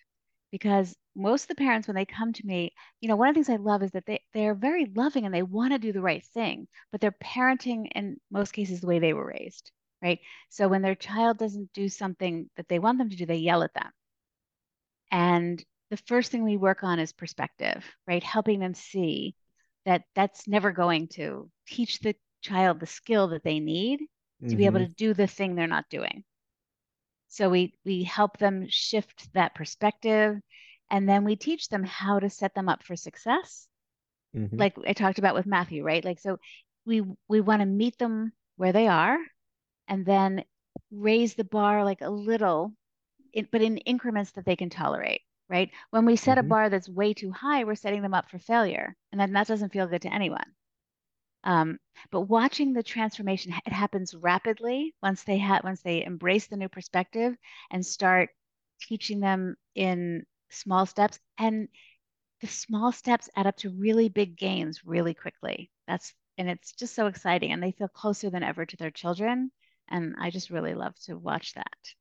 [0.53, 3.45] Because most of the parents, when they come to me, you know, one of the
[3.45, 6.01] things I love is that they they're very loving and they want to do the
[6.03, 10.21] right thing, but they're parenting in most cases the way they were raised, right?
[10.51, 13.63] So when their child doesn't do something that they want them to do, they yell
[13.65, 13.93] at them.
[15.11, 18.23] And the first thing we work on is perspective, right?
[18.23, 19.35] Helping them see
[19.85, 24.01] that that's never going to teach the child the skill that they need
[24.49, 24.85] to be able Mm-hmm.
[24.87, 26.25] to do the thing they're not doing.
[27.29, 30.41] So we we help them shift that perspective
[30.91, 33.69] and then we teach them how to set them up for success.
[34.37, 34.61] Mm-hmm.
[34.61, 36.05] Like I talked about with Matthew, right?
[36.05, 36.39] Like so
[36.87, 39.19] we we want to meet them where they are
[39.89, 40.45] and then
[40.93, 42.75] raise the bar like a little
[43.33, 45.71] in, but in increments that they can tolerate, right?
[45.91, 46.53] When we set a Mm-hmm.
[46.55, 49.73] bar that's way too high, we're setting them up for failure, and then that doesn't
[49.73, 50.55] feel good to anyone.
[51.47, 51.79] Um,
[52.13, 56.69] but watching the transformation, it happens rapidly once they have once they embrace the new
[56.69, 57.37] perspective
[57.71, 58.31] and start
[58.83, 61.21] teaching them in small steps.
[61.39, 61.69] And
[62.41, 65.71] the small steps add up to really big gains really quickly.
[65.87, 69.53] That's and it's just so exciting, and they feel closer than ever to their children
[69.89, 71.95] And I just really love to watch that.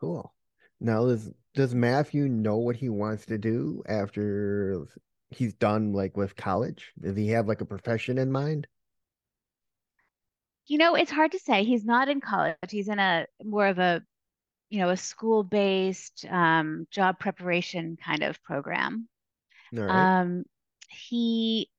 [0.00, 0.32] Cool.
[0.80, 4.86] Now, does does Matthew know what he wants to do after
[5.30, 6.92] he's done like with college?
[7.00, 8.66] Does he have like a profession in mind?
[10.66, 11.64] You know, it's hard to say.
[11.64, 12.56] He's not in college.
[12.68, 14.02] He's in a more of a,
[14.68, 19.08] you know, a school-based um, job preparation kind of program.
[19.72, 20.20] Right.
[20.20, 20.44] Um,
[20.90, 21.70] he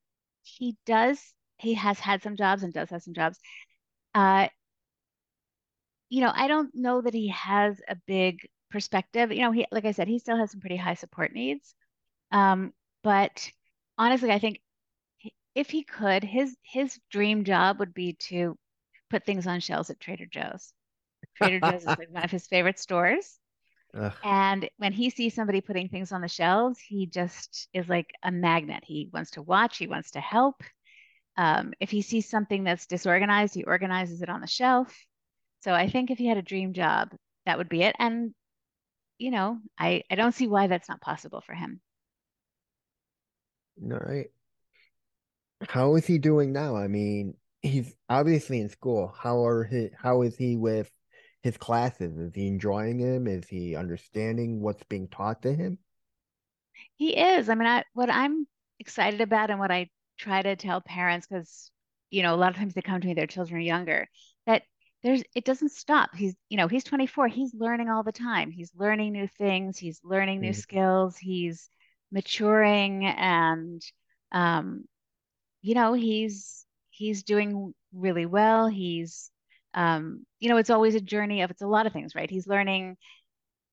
[0.44, 1.20] he does
[1.58, 3.38] he has had some jobs and does have some jobs.
[4.16, 4.48] Uh,
[6.10, 9.32] you know, I don't know that he has a big perspective.
[9.32, 11.76] You know, he like I said, he still has some pretty high support needs.
[12.32, 13.52] Um, but
[13.98, 14.62] honestly, I think
[15.56, 18.58] if he could, his his dream job would be to
[19.10, 20.74] put things on shelves at Trader Joe's.
[21.36, 23.40] Trader Joe's is like one of his favorite stores.
[23.94, 24.14] Ugh.
[24.24, 28.32] And when he sees somebody putting things on the shelves, he just is like a
[28.32, 28.84] magnet.
[28.86, 30.64] He wants to watch, he wants to help.
[31.38, 34.96] Um, if he sees something that's disorganized, he organizes it on the shelf.
[35.62, 37.96] So I think if he had a dream job, that would be it.
[38.00, 38.34] And,
[39.20, 41.82] you know, I, I don't see why that's not possible for him.
[43.84, 44.30] All right.
[45.70, 46.76] How is he doing now?
[46.76, 49.08] I mean, he's obviously in school.
[49.08, 50.92] How are he, how is he with
[51.44, 52.18] his classes?
[52.18, 53.26] Is he enjoying them?
[53.28, 55.80] Is he understanding what's being taught to him?
[56.98, 57.50] He is.
[57.50, 58.48] I mean, I, what I'm
[58.80, 61.72] excited about and what I try to tell parents, because,
[62.10, 64.08] you know, a lot of times they come to me, their children are younger,
[64.46, 64.64] that
[65.04, 66.14] there's, it doesn't stop.
[66.16, 67.28] He's, you know, he's 24.
[67.28, 68.52] He's learning all the time.
[68.52, 69.78] He's learning new things.
[69.78, 70.54] He's learning new Mm.
[70.54, 71.18] skills.
[71.18, 71.70] He's
[72.12, 73.82] maturing and,
[74.32, 74.86] um,
[75.62, 78.68] you know, he's, he's doing really well.
[78.68, 79.32] He's,
[79.74, 82.30] um, you know, it's always a journey of, it's a lot of things, right?
[82.30, 82.98] He's learning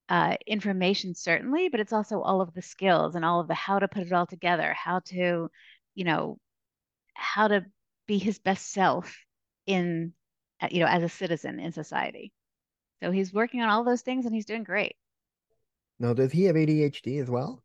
[0.08, 3.78] uh, information certainly, but it's also all of the skills and all of the how
[3.78, 5.50] to put it all together, how to,
[5.94, 6.38] you know,
[7.14, 7.64] how to
[8.06, 9.16] be his best self
[9.66, 10.12] in,
[10.60, 12.32] uh, you know, as a citizen in society.
[13.02, 14.96] So he's working on all those things and he's doing great.
[15.98, 17.62] Now, does he have ADHD as well?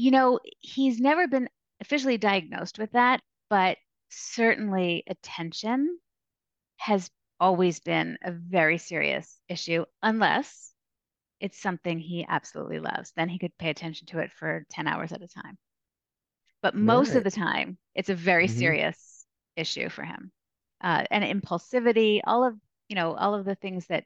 [0.00, 3.76] You know, he's never been officially diagnosed with that, but
[4.08, 6.00] certainly attention
[6.78, 7.10] has
[7.40, 10.74] always been a very serious issue, unless
[11.40, 13.12] it's something he absolutely loves.
[13.12, 15.58] Then he could pay attention to it for 10 hours at a time.
[16.62, 18.70] But most of the time, it's a very Mm-hmm.
[18.70, 20.32] serious issue for him.
[20.80, 22.58] Uh, and impulsivity, all of,
[22.88, 24.04] you know, all of the things that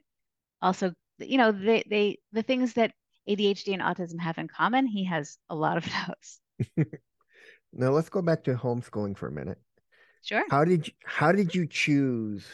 [0.61, 2.93] also, you know, they, they, the things that
[3.27, 5.85] ADHD and autism have in common, he has a lot of
[6.77, 6.85] those.
[7.77, 9.57] Now let's go back to homeschooling for a minute.
[10.23, 10.43] Sure.
[10.49, 12.45] How did you, how did you choose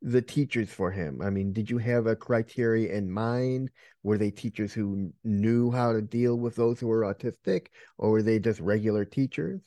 [0.00, 1.20] the teachers for him?
[1.22, 3.70] I mean, did you have a criteria in mind?
[4.02, 7.66] Were they teachers who knew how to deal with those who were autistic,
[7.98, 9.60] or were they just regular teachers?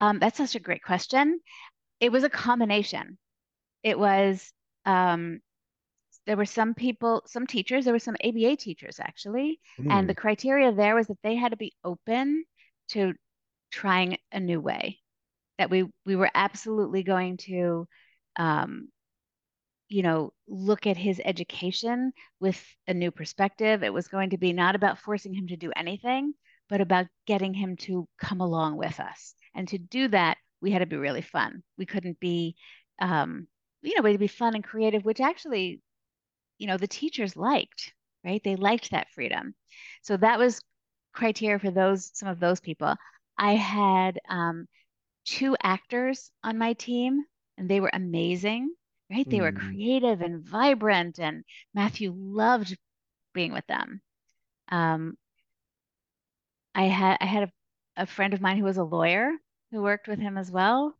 [0.00, 1.40] Um, that's such a great question.
[2.00, 3.16] It was a combination.
[3.82, 4.52] It was,
[4.84, 5.40] um,
[6.26, 10.08] there were some people, some teachers, there were some ABA teachers actually, and Hmm.
[10.08, 12.44] the criteria there was that they had to be open
[12.88, 13.14] to
[13.72, 15.00] trying a new way.
[15.58, 17.88] That we we were absolutely going to,
[18.36, 18.88] um,
[19.88, 23.82] you know, look at his education with a new perspective.
[23.82, 26.34] It was going to be not about forcing him to do anything,
[26.68, 29.34] but about getting him to come along with us.
[29.54, 31.62] And to do that, we had to be really fun.
[31.78, 32.56] We couldn't be,
[32.98, 33.46] um,
[33.82, 35.80] you know, we had to be fun and creative, which actually
[36.58, 37.92] you know, the teachers liked,
[38.24, 38.42] right?
[38.44, 39.54] They liked that freedom.
[40.02, 40.60] So that was
[41.12, 42.94] criteria for those, some of those people.
[43.38, 44.66] I had um,
[45.24, 47.24] two actors on my team,
[47.58, 48.72] and they were amazing,
[49.10, 49.28] right?
[49.30, 49.74] They were Hmm.
[49.74, 52.76] creative and vibrant, and Matthew loved
[53.34, 54.00] being with them.
[54.68, 55.16] Um,
[56.74, 57.42] I had I had
[57.96, 59.32] a, a friend of mine who was a lawyer
[59.70, 60.96] who worked with him as well.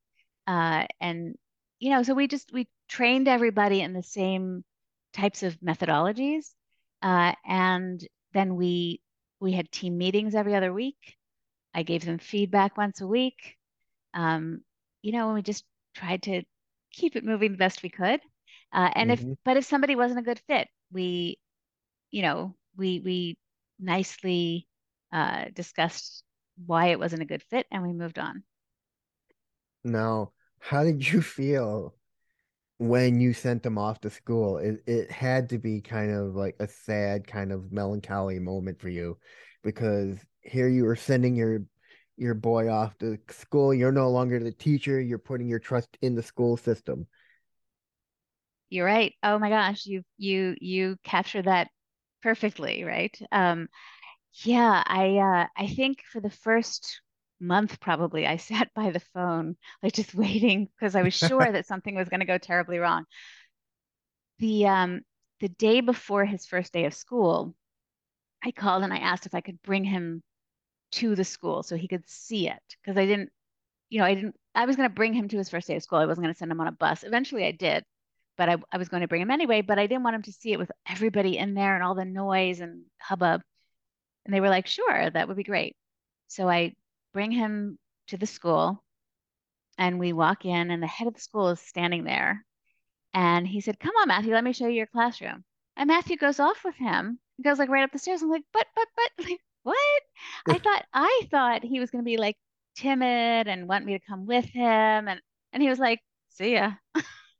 [0.47, 1.37] Uh, and
[1.79, 4.65] you know, so we just we trained everybody in the same
[5.15, 6.47] types of methodologies.
[7.03, 9.03] Uh, and then we
[9.41, 11.17] we had team meetings every other week.
[11.75, 13.57] I gave them feedback once a week.
[14.15, 14.63] Um,
[15.03, 16.43] you know, and we just tried to
[16.93, 18.21] keep it moving the best we could.
[18.73, 21.39] Uh, and if hmm but if somebody wasn't a good fit, we
[22.11, 23.39] you know, we we
[23.81, 24.69] nicely
[25.13, 26.25] uh, discussed
[26.67, 28.45] why it wasn't a good fit and we moved on.
[29.85, 31.95] Now, how did you feel
[32.79, 34.59] when you sent them off to school?
[34.59, 38.89] It it had to be kind of like a sad, kind of melancholy moment for
[38.89, 39.19] you,
[39.63, 41.63] because here you are sending your
[42.17, 43.75] your boy off to school.
[43.75, 45.01] You're no longer the teacher.
[45.01, 47.07] You're putting your trust in the school system.
[48.71, 49.15] You're right.
[49.23, 51.69] Oh my gosh, you you you captured that
[52.23, 53.17] perfectly, right?
[53.31, 53.69] Um,
[54.45, 57.01] yeah, I uh, I think for the first
[57.45, 61.67] month probably, I sat by the phone, like just waiting because I was sure that
[61.67, 63.05] something was going to go terribly wrong.
[64.39, 65.03] The um
[65.41, 67.55] the day before his first day of school,
[68.45, 70.23] I called and I asked if I could bring him
[70.93, 73.31] to the school so he could see it because I didn't,
[73.91, 75.83] you know, I didn't, I was going to bring him to his first day of
[75.83, 75.99] school.
[75.99, 77.05] I wasn't going to send him on a bus.
[77.05, 77.85] Eventually I did,
[78.37, 80.33] but I, I was going to bring him anyway, but I didn't want him to
[80.33, 83.43] see it with everybody in there and all the noise and hubbub.
[84.25, 85.77] And they were like, sure, that would be great.
[86.29, 86.75] So I
[87.15, 88.85] bring him to the school
[89.79, 92.45] and we walk in and the head of the school is standing there.
[93.15, 95.45] And he said, come on, Matthew, let me show you your classroom.
[95.77, 97.19] And Matthew goes off with him.
[97.37, 98.23] He goes like right up the stairs.
[98.23, 100.03] I'm like, but, but, but, like, what?
[100.49, 102.37] I thought, I thought he was going to be like
[102.77, 105.09] timid and want me to come with him.
[105.09, 105.21] And,
[105.53, 106.01] and he was like,
[106.31, 106.73] see ya.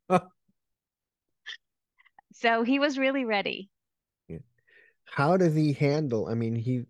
[2.33, 3.69] so he was really ready.
[5.05, 6.27] How does he handle?
[6.27, 6.85] I mean, he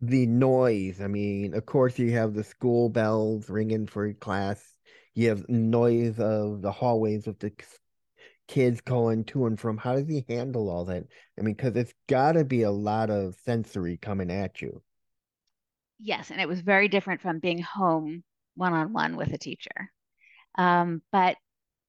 [0.00, 1.00] the noise.
[1.00, 4.74] I mean, of course, you have the school bells ringing for class.
[5.14, 7.52] You have noise of the hallways with the
[8.48, 9.76] kids going to and from.
[9.76, 11.04] How does he handle all that?
[11.38, 14.82] I mean, because it's got to be a lot of sensory coming at you.
[16.00, 18.22] Yes, and it was very different from being home
[18.54, 19.90] one on one with a teacher.
[20.56, 21.36] Um, but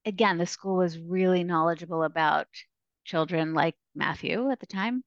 [0.05, 2.47] again, the school was really knowledgeable about
[3.05, 5.03] children like Matthew at the time.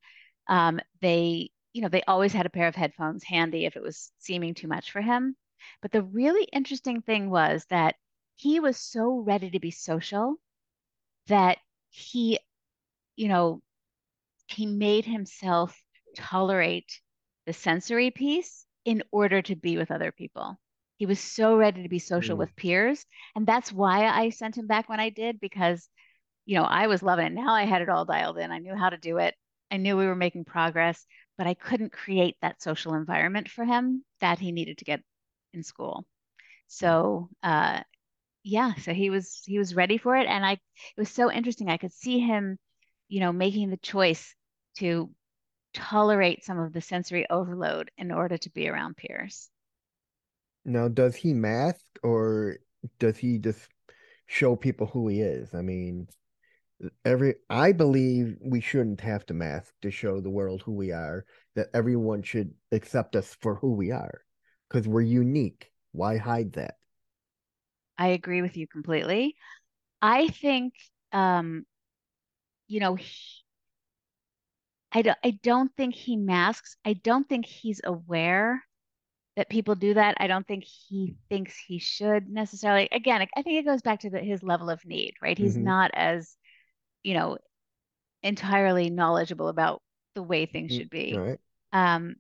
[0.48, 4.10] Um, they, you know, they always had a pair of headphones handy if it was
[4.18, 5.36] seeming too much for him.
[5.80, 7.94] But the really interesting thing was that
[8.36, 10.36] he was so ready to be social
[11.28, 11.58] that
[11.90, 12.38] he,
[13.16, 13.62] you know,
[14.48, 15.80] he made himself
[16.16, 17.00] tolerate
[17.46, 20.58] the sensory piece in order to be with other people.
[20.96, 22.40] He was so ready to be social mm.
[22.40, 23.04] with peers.
[23.34, 25.88] And that's why I sent him back when I did, because,
[26.44, 27.32] you know, I was loving it.
[27.32, 28.50] Now I had it all dialed in.
[28.50, 29.34] I knew how to do it.
[29.70, 31.06] I knew we were making progress,
[31.42, 35.02] but I couldn't create that social environment for him that he needed to get
[35.52, 36.04] in school.
[36.68, 37.80] So uh,
[38.44, 40.60] yeah, so he was he was ready for it, and I it
[40.96, 41.68] was so interesting.
[41.68, 42.58] I could see him,
[43.08, 44.36] you know, making the choice
[44.76, 45.10] to
[45.74, 49.50] tolerate some of the sensory overload in order to be around peers.
[50.64, 52.58] Now, does he mask or
[53.00, 53.68] does he just
[54.28, 55.52] show people who he is?
[55.54, 56.06] I mean,
[57.04, 61.24] every I believe we shouldn't have to mask to show the world who we are.
[61.54, 64.22] That everyone should accept us for who we are
[64.68, 65.70] because we're unique.
[65.92, 66.76] Why hide that?
[67.98, 69.36] I agree with you completely.
[70.00, 70.72] I think,
[71.12, 71.66] um,
[72.66, 73.14] you know, he,
[74.90, 76.76] I don't, I don't think he masks.
[76.84, 78.62] I don't think he's aware
[79.36, 80.16] that people do that.
[80.18, 82.88] I don't think he thinks he should necessarily.
[82.90, 85.38] Again, I think it goes back to the, his level of need, right?
[85.38, 85.64] He's mm-hmm.
[85.64, 86.34] not as,
[87.02, 87.38] you know,
[88.22, 89.82] entirely knowledgeable about
[90.14, 91.16] the way things should be.
[91.16, 91.38] Right.
[91.72, 92.16] Um,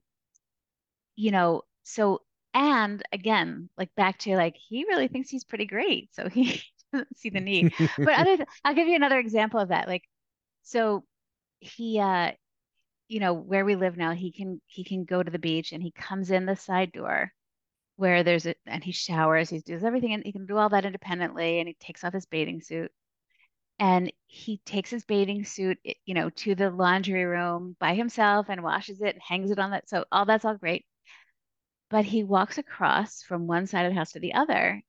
[1.16, 2.22] you know, so
[2.54, 7.16] and again, like back to like he really thinks he's pretty great, so he doesn't
[7.16, 7.72] see the need.
[7.98, 9.88] but other, I'll give you another example of that.
[9.88, 10.04] Like,
[10.62, 11.04] so
[11.60, 12.32] he, uh,
[13.08, 15.82] you know, where we live now, he can he can go to the beach and
[15.82, 17.32] he comes in the side door
[17.96, 20.84] where there's a and he showers, he does everything, and he can do all that
[20.84, 22.90] independently, and he takes off his bathing suit.
[23.82, 28.62] And he takes his bathing suit, you know, to the laundry room by himself and
[28.62, 29.88] washes it and hangs it on that.
[29.88, 30.86] So all that's all great
[31.92, 34.82] but he walks across from one side of the house to the other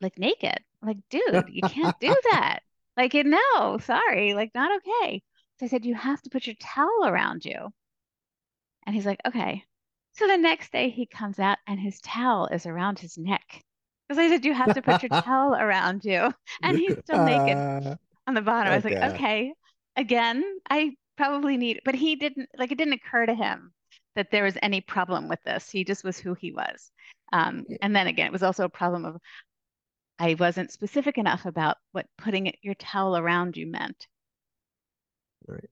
[0.00, 0.58] like naked.
[0.80, 2.60] Like, dude, you can't do that.
[2.96, 5.22] Like, no, sorry, like not okay.
[5.58, 7.68] So I said, you have to put your towel around you.
[8.86, 9.64] And he's like, okay.
[10.12, 13.62] So the next day he comes out and his towel is around his neck.
[14.08, 16.32] Because I said, you have to put your towel around you.
[16.62, 18.72] And he's still naked uh, on the bottom.
[18.72, 18.72] Okay.
[18.72, 19.52] I was like, okay.
[19.96, 23.72] Again, I probably need, but he didn't, like, it didn't occur to him
[24.16, 25.70] that there was any problem with this.
[25.70, 26.90] He just was who he was.
[27.32, 29.16] Um, and then again, it was also a problem of
[30.18, 34.06] I wasn't specific enough about what putting your towel around you meant.
[35.46, 35.70] Right.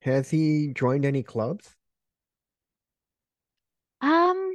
[0.00, 1.74] Has he joined any clubs?
[4.00, 4.54] Um,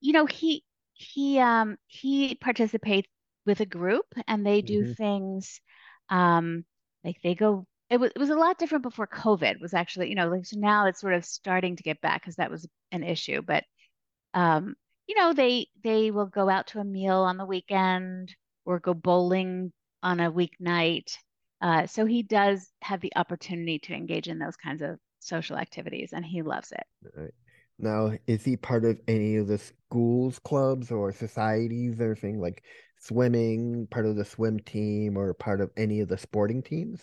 [0.00, 0.64] you know, he
[0.94, 3.08] he um he participates
[3.46, 4.92] with a group and they do mm-hmm.
[4.92, 5.60] things
[6.08, 6.64] um
[7.04, 10.14] like they go it was it was a lot different before COVID was actually, you
[10.14, 13.02] know, like so now it's sort of starting to get back because that was an
[13.02, 13.42] issue.
[13.42, 13.64] But
[14.32, 14.74] um,
[15.06, 18.34] you know, they they will go out to a meal on the weekend
[18.64, 19.72] or go bowling
[20.02, 21.16] on a weeknight.
[21.60, 26.10] Uh, so he does have the opportunity to engage in those kinds of social activities,
[26.12, 26.84] and he loves it.
[27.16, 27.34] Right.
[27.78, 32.62] Now, is he part of any of the schools clubs or societies or anything like
[33.00, 37.02] swimming, part of the swim team, or part of any of the sporting teams?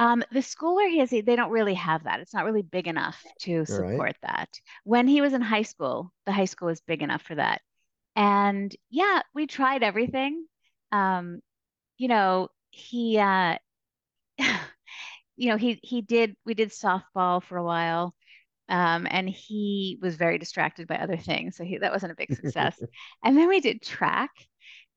[0.00, 2.20] Um, the school where he is, they don't really have that.
[2.20, 4.16] It's not really big enough to support right.
[4.22, 4.48] that.
[4.84, 7.60] When he was in high school, the high school was big enough for that.
[8.14, 10.46] And yeah, we tried everything.
[10.92, 11.40] Um,
[11.96, 13.58] you know, he uh
[15.36, 18.14] you know, he he did we did softball for a while.
[18.68, 22.34] Um, and he was very distracted by other things, so he that wasn't a big
[22.34, 22.78] success.
[23.24, 24.30] And then we did track,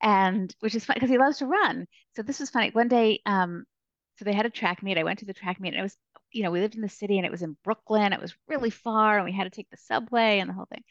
[0.02, 1.86] and which is fun because he loves to run.
[2.16, 2.70] So this was funny.
[2.70, 3.64] One day, um,
[4.18, 4.98] so they had a track meet.
[4.98, 5.96] I went to the track meet, and it was,
[6.32, 8.12] you know, we lived in the city, and it was in Brooklyn.
[8.12, 10.82] It was really far, and we had to take the subway and the whole thing.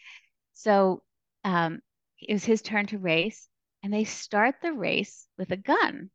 [0.54, 1.04] So,
[1.44, 1.82] um,
[2.20, 3.48] it was his turn to race,
[3.84, 6.10] and they start the race with a gun.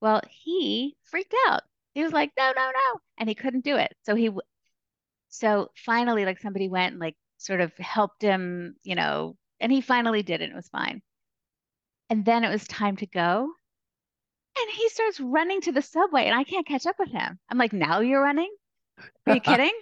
[0.00, 1.62] Well, he freaked out.
[1.94, 3.00] He was like, no, no, no.
[3.18, 3.94] And he couldn't do it.
[4.04, 4.30] So he,
[5.30, 9.80] so finally, like somebody went and like sort of helped him, you know, and he
[9.80, 10.44] finally did it.
[10.44, 11.00] And it was fine.
[12.10, 13.48] And then it was time to go.
[14.58, 17.38] And he starts running to the subway and I can't catch up with him.
[17.48, 18.52] I'm like, now you're running?
[19.26, 19.72] Are you kidding?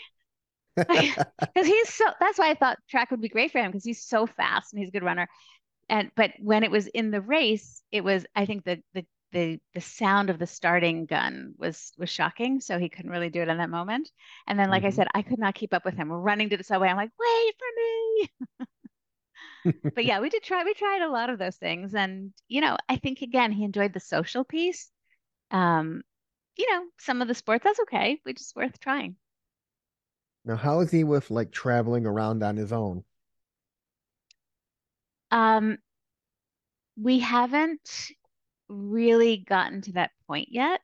[0.76, 1.26] Because
[1.66, 4.26] he's so, that's why I thought track would be great for him because he's so
[4.26, 5.26] fast and he's a good runner.
[5.88, 9.61] And, but when it was in the race, it was, I think the, the the
[9.74, 13.49] the sound of the starting gun was was shocking so he couldn't really do it
[13.49, 14.11] in that moment.
[14.47, 14.89] And then like mm-hmm.
[14.89, 16.09] i said i could not keep up with him.
[16.09, 16.89] We're running to the subway.
[16.89, 18.64] I'm like wait for me.
[19.95, 21.95] But yeah we did try we tried a lot of those things.
[21.95, 24.91] And you know i think again he enjoyed the social piece.
[25.51, 26.03] Um
[26.57, 28.20] you know some of the sports that's okay.
[28.24, 29.16] We just worth trying.
[30.45, 33.05] Now how is he with like traveling around on his own?
[35.31, 35.79] Um
[36.97, 38.11] we haven't
[38.68, 40.82] really gotten to that point yet.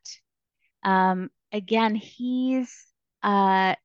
[0.83, 2.85] Um, again, he's
[3.23, 3.75] uh,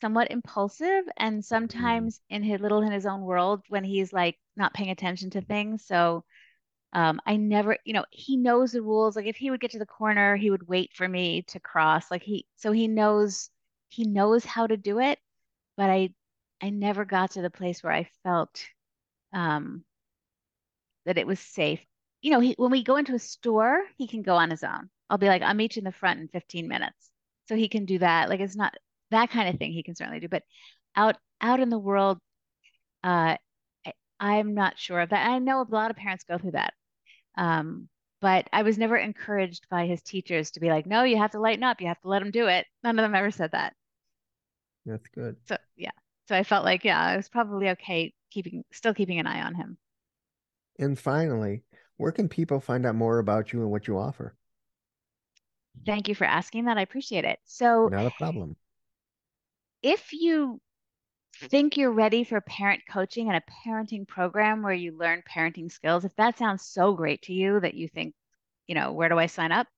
[0.00, 1.40] somewhat impulsive and mm-hmm.
[1.40, 5.40] sometimes in his little in his own world when he's like not paying attention to
[5.40, 5.84] things.
[5.86, 6.24] So
[6.92, 9.16] um, I never, you know, he knows the rules.
[9.16, 12.10] Like if he would get to the corner, he would wait for me to cross.
[12.10, 13.48] Like he, so he knows
[13.88, 15.18] he knows how to do it.
[15.76, 16.14] But I,
[16.60, 18.62] I never got to the place where I felt
[19.32, 19.84] um,
[21.06, 21.80] that it was safe
[22.22, 24.88] you know, he, when we go into a store, he can go on his own.
[25.10, 27.10] I'll be like, I'll meet you in the front in 15 minutes.
[27.48, 28.28] So he can do that.
[28.28, 28.74] Like it's not
[29.10, 30.28] that kind of thing he can certainly do.
[30.28, 30.44] But
[30.96, 32.18] out out in the world,
[33.02, 33.36] uh,
[33.84, 35.28] I, I'm not sure of that.
[35.28, 36.72] I know a lot of parents go through that.
[37.36, 37.88] Um,
[38.20, 41.40] but I was never encouraged by his teachers to be like, no, you have to
[41.40, 41.80] lighten up.
[41.80, 42.66] You have to let him do it.
[42.84, 43.74] None of them ever said that.
[44.86, 45.36] That's good.
[45.48, 45.90] So yeah.
[46.28, 49.56] So I felt like, yeah, I was probably okay keeping still keeping an eye on
[49.56, 49.76] him.
[50.78, 51.64] And finally,
[52.02, 54.34] where can people find out more about you and what you offer?
[55.86, 56.76] Thank you for asking that.
[56.76, 57.38] I appreciate it.
[57.44, 58.56] So, not a problem.
[59.84, 60.60] If you
[61.44, 66.04] think you're ready for parent coaching and a parenting program where you learn parenting skills,
[66.04, 68.16] if that sounds so great to you that you think,
[68.66, 69.68] you know, where do I sign up?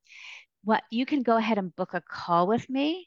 [0.65, 3.07] What you can go ahead and book a call with me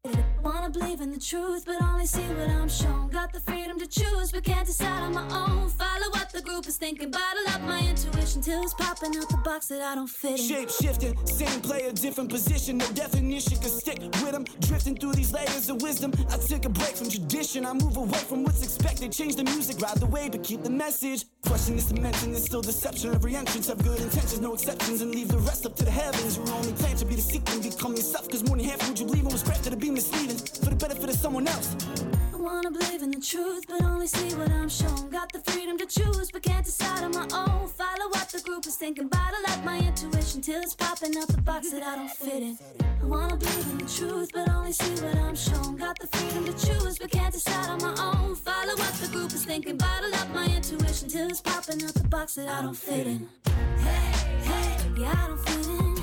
[0.43, 3.09] Wanna believe in the truth, but only see what I'm shown.
[3.09, 5.69] Got the freedom to choose, but can't decide on my own.
[5.69, 9.37] Follow what the group is thinking, bottle up my intuition till it's popping out the
[9.37, 10.45] box that I don't fit in.
[10.45, 14.43] Shape shifting, same player, different position, no definition can stick with them.
[14.59, 17.65] Drifting through these layers of wisdom, I took a break from tradition.
[17.65, 20.69] I move away from what's expected, change the music, ride the wave, but keep the
[20.69, 21.25] message.
[21.45, 23.13] Question this dimension, is still deception.
[23.13, 26.37] Every entrance have good intentions, no exceptions, and leave the rest up to the heavens.
[26.37, 29.05] Your only plan to be the seeker, become yourself, cause more than half would you
[29.05, 31.75] believe in was crafted to be misleading for the benefit of someone else.
[33.05, 35.09] The truth, but only see what I'm shown.
[35.09, 37.67] Got the freedom to choose, but can't decide on my own.
[37.67, 41.41] Follow what the group is thinking, bottle up my intuition till it's popping out the
[41.41, 42.57] box that I don't fit in.
[42.79, 45.75] I wanna believe in the truth, but only see what I'm shown.
[45.77, 48.35] Got the freedom to choose, but can't decide on my own.
[48.35, 52.07] Follow what the group is thinking, bottle up my intuition till it's popping out the
[52.07, 53.29] box that I don't fit in.
[53.77, 55.96] Hey, hey, yeah, I don't fit in.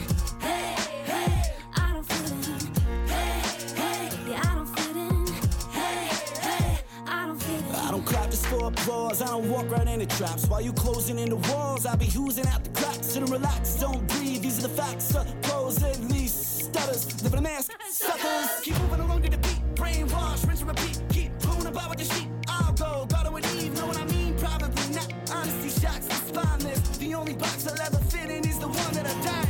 [8.84, 9.22] Applause.
[9.22, 10.46] I don't walk right in the traps.
[10.46, 13.12] While you closing in the walls, I be oozing out the cracks.
[13.12, 14.42] Shouldn't relax, don't breathe.
[14.42, 15.14] These are the facts.
[15.14, 16.64] Applause at least.
[16.64, 17.72] Stutters, live in a mask.
[17.88, 18.60] Suckers.
[18.62, 19.62] Keep moving along to the beat.
[19.74, 21.00] Brainwash, rinse and repeat.
[21.10, 22.28] Keep blowing about with the sheet.
[22.48, 23.06] I'll go.
[23.06, 23.74] Garden with Eve.
[23.78, 24.36] Know what I mean?
[24.38, 25.12] Probably not.
[25.30, 26.80] Honesty shocks the spineless.
[26.98, 29.43] The only box I'll ever fit in is the one that I die.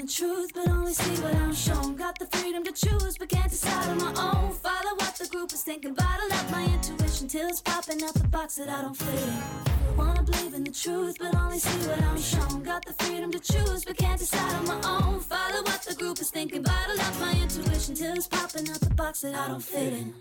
[0.00, 1.96] The truth, but only see what I'm shown.
[1.96, 4.52] Got the freedom to choose, but can't decide on my own.
[4.52, 8.26] Follow what the group is thinking, bottle up my intuition till it's popping out the
[8.28, 9.96] box that I don't fit in.
[9.96, 12.62] Wanna believe in the truth, but only see what I'm shown.
[12.62, 15.20] Got the freedom to choose, but can't decide on my own.
[15.20, 18.94] Follow what the group is thinking, bottle up my intuition till it's popping out the
[18.94, 20.14] box that I don't fit in.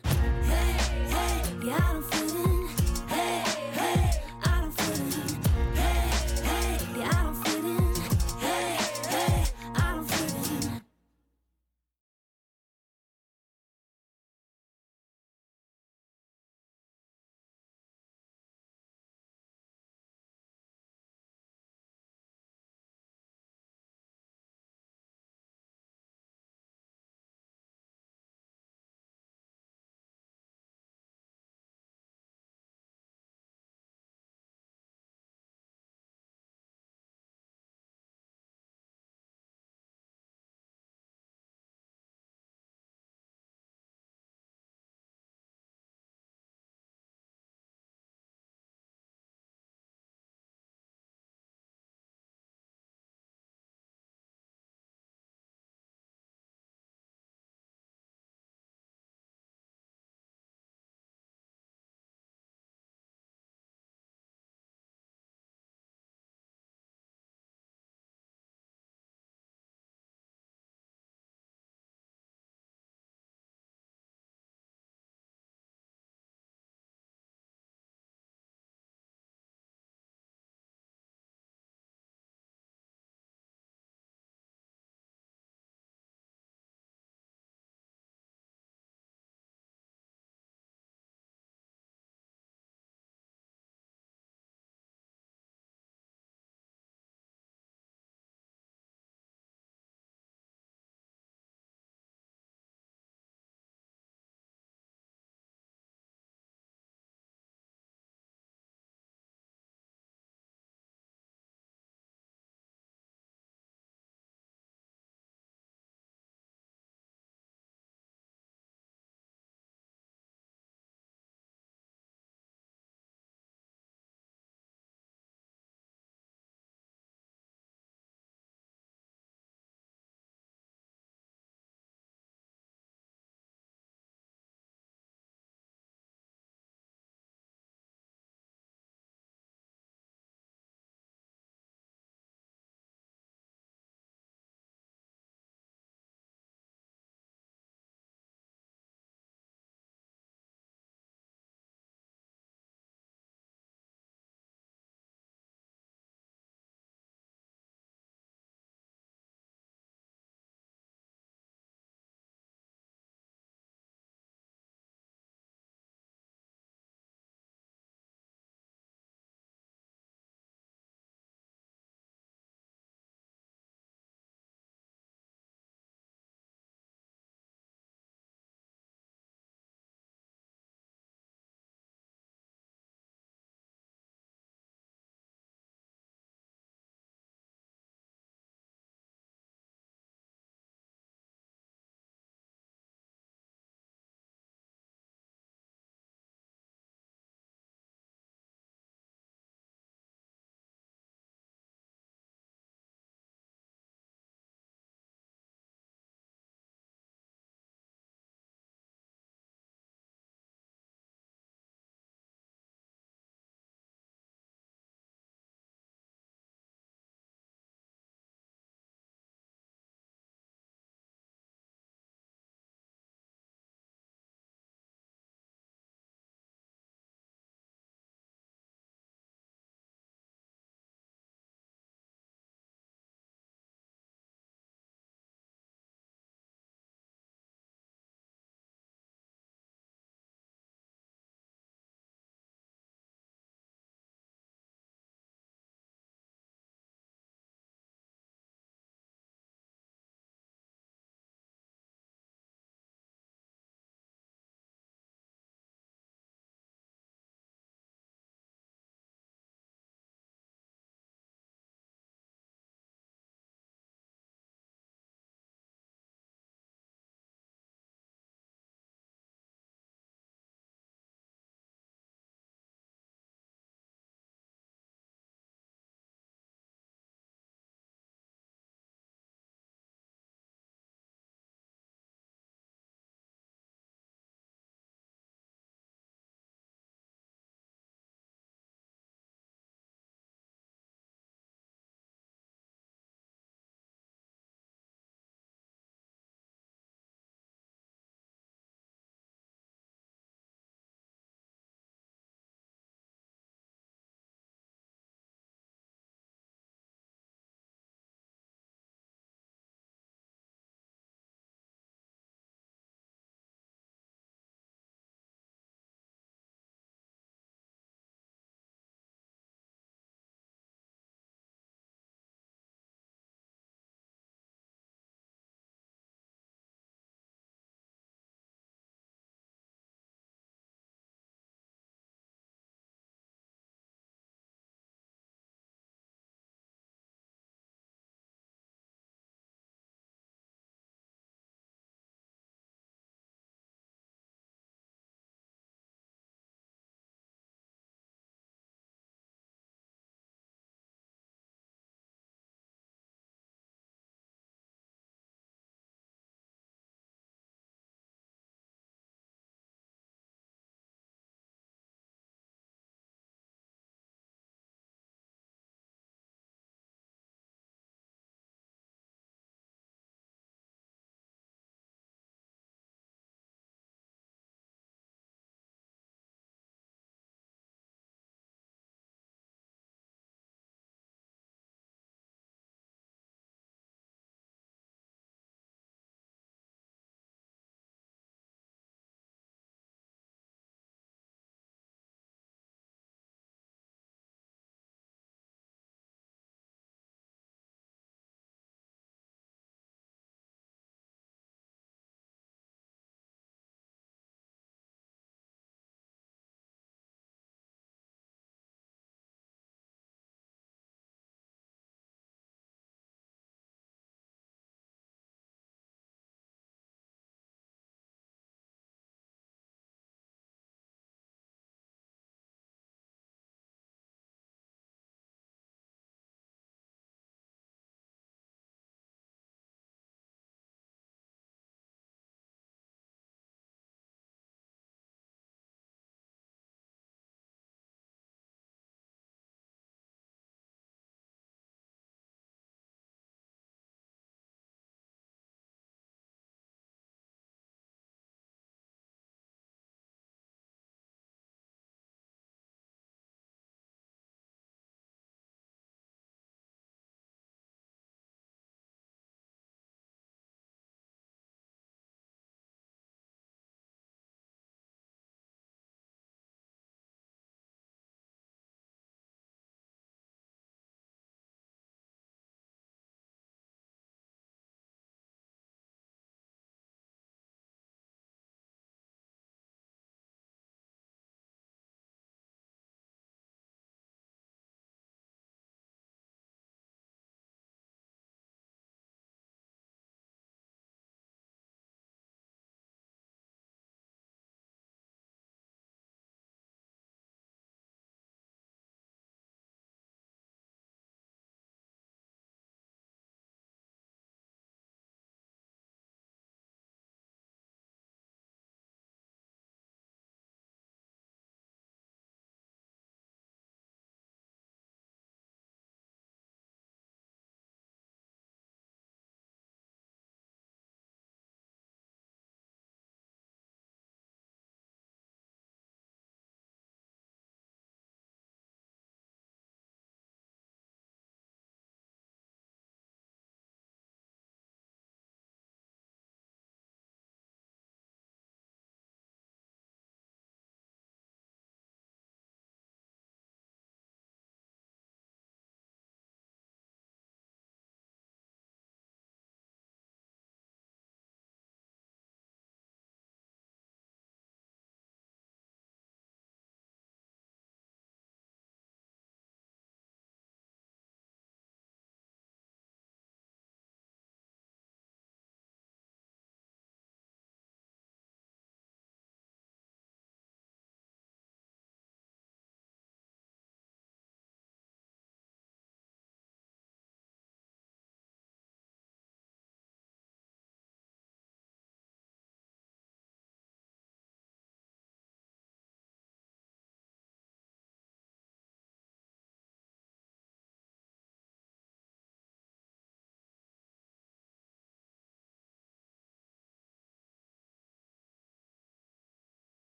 [0.43, 0.71] Hey,
[1.15, 2.67] hey, yeah, I don't fit in.
[3.07, 4.19] Hey, hey,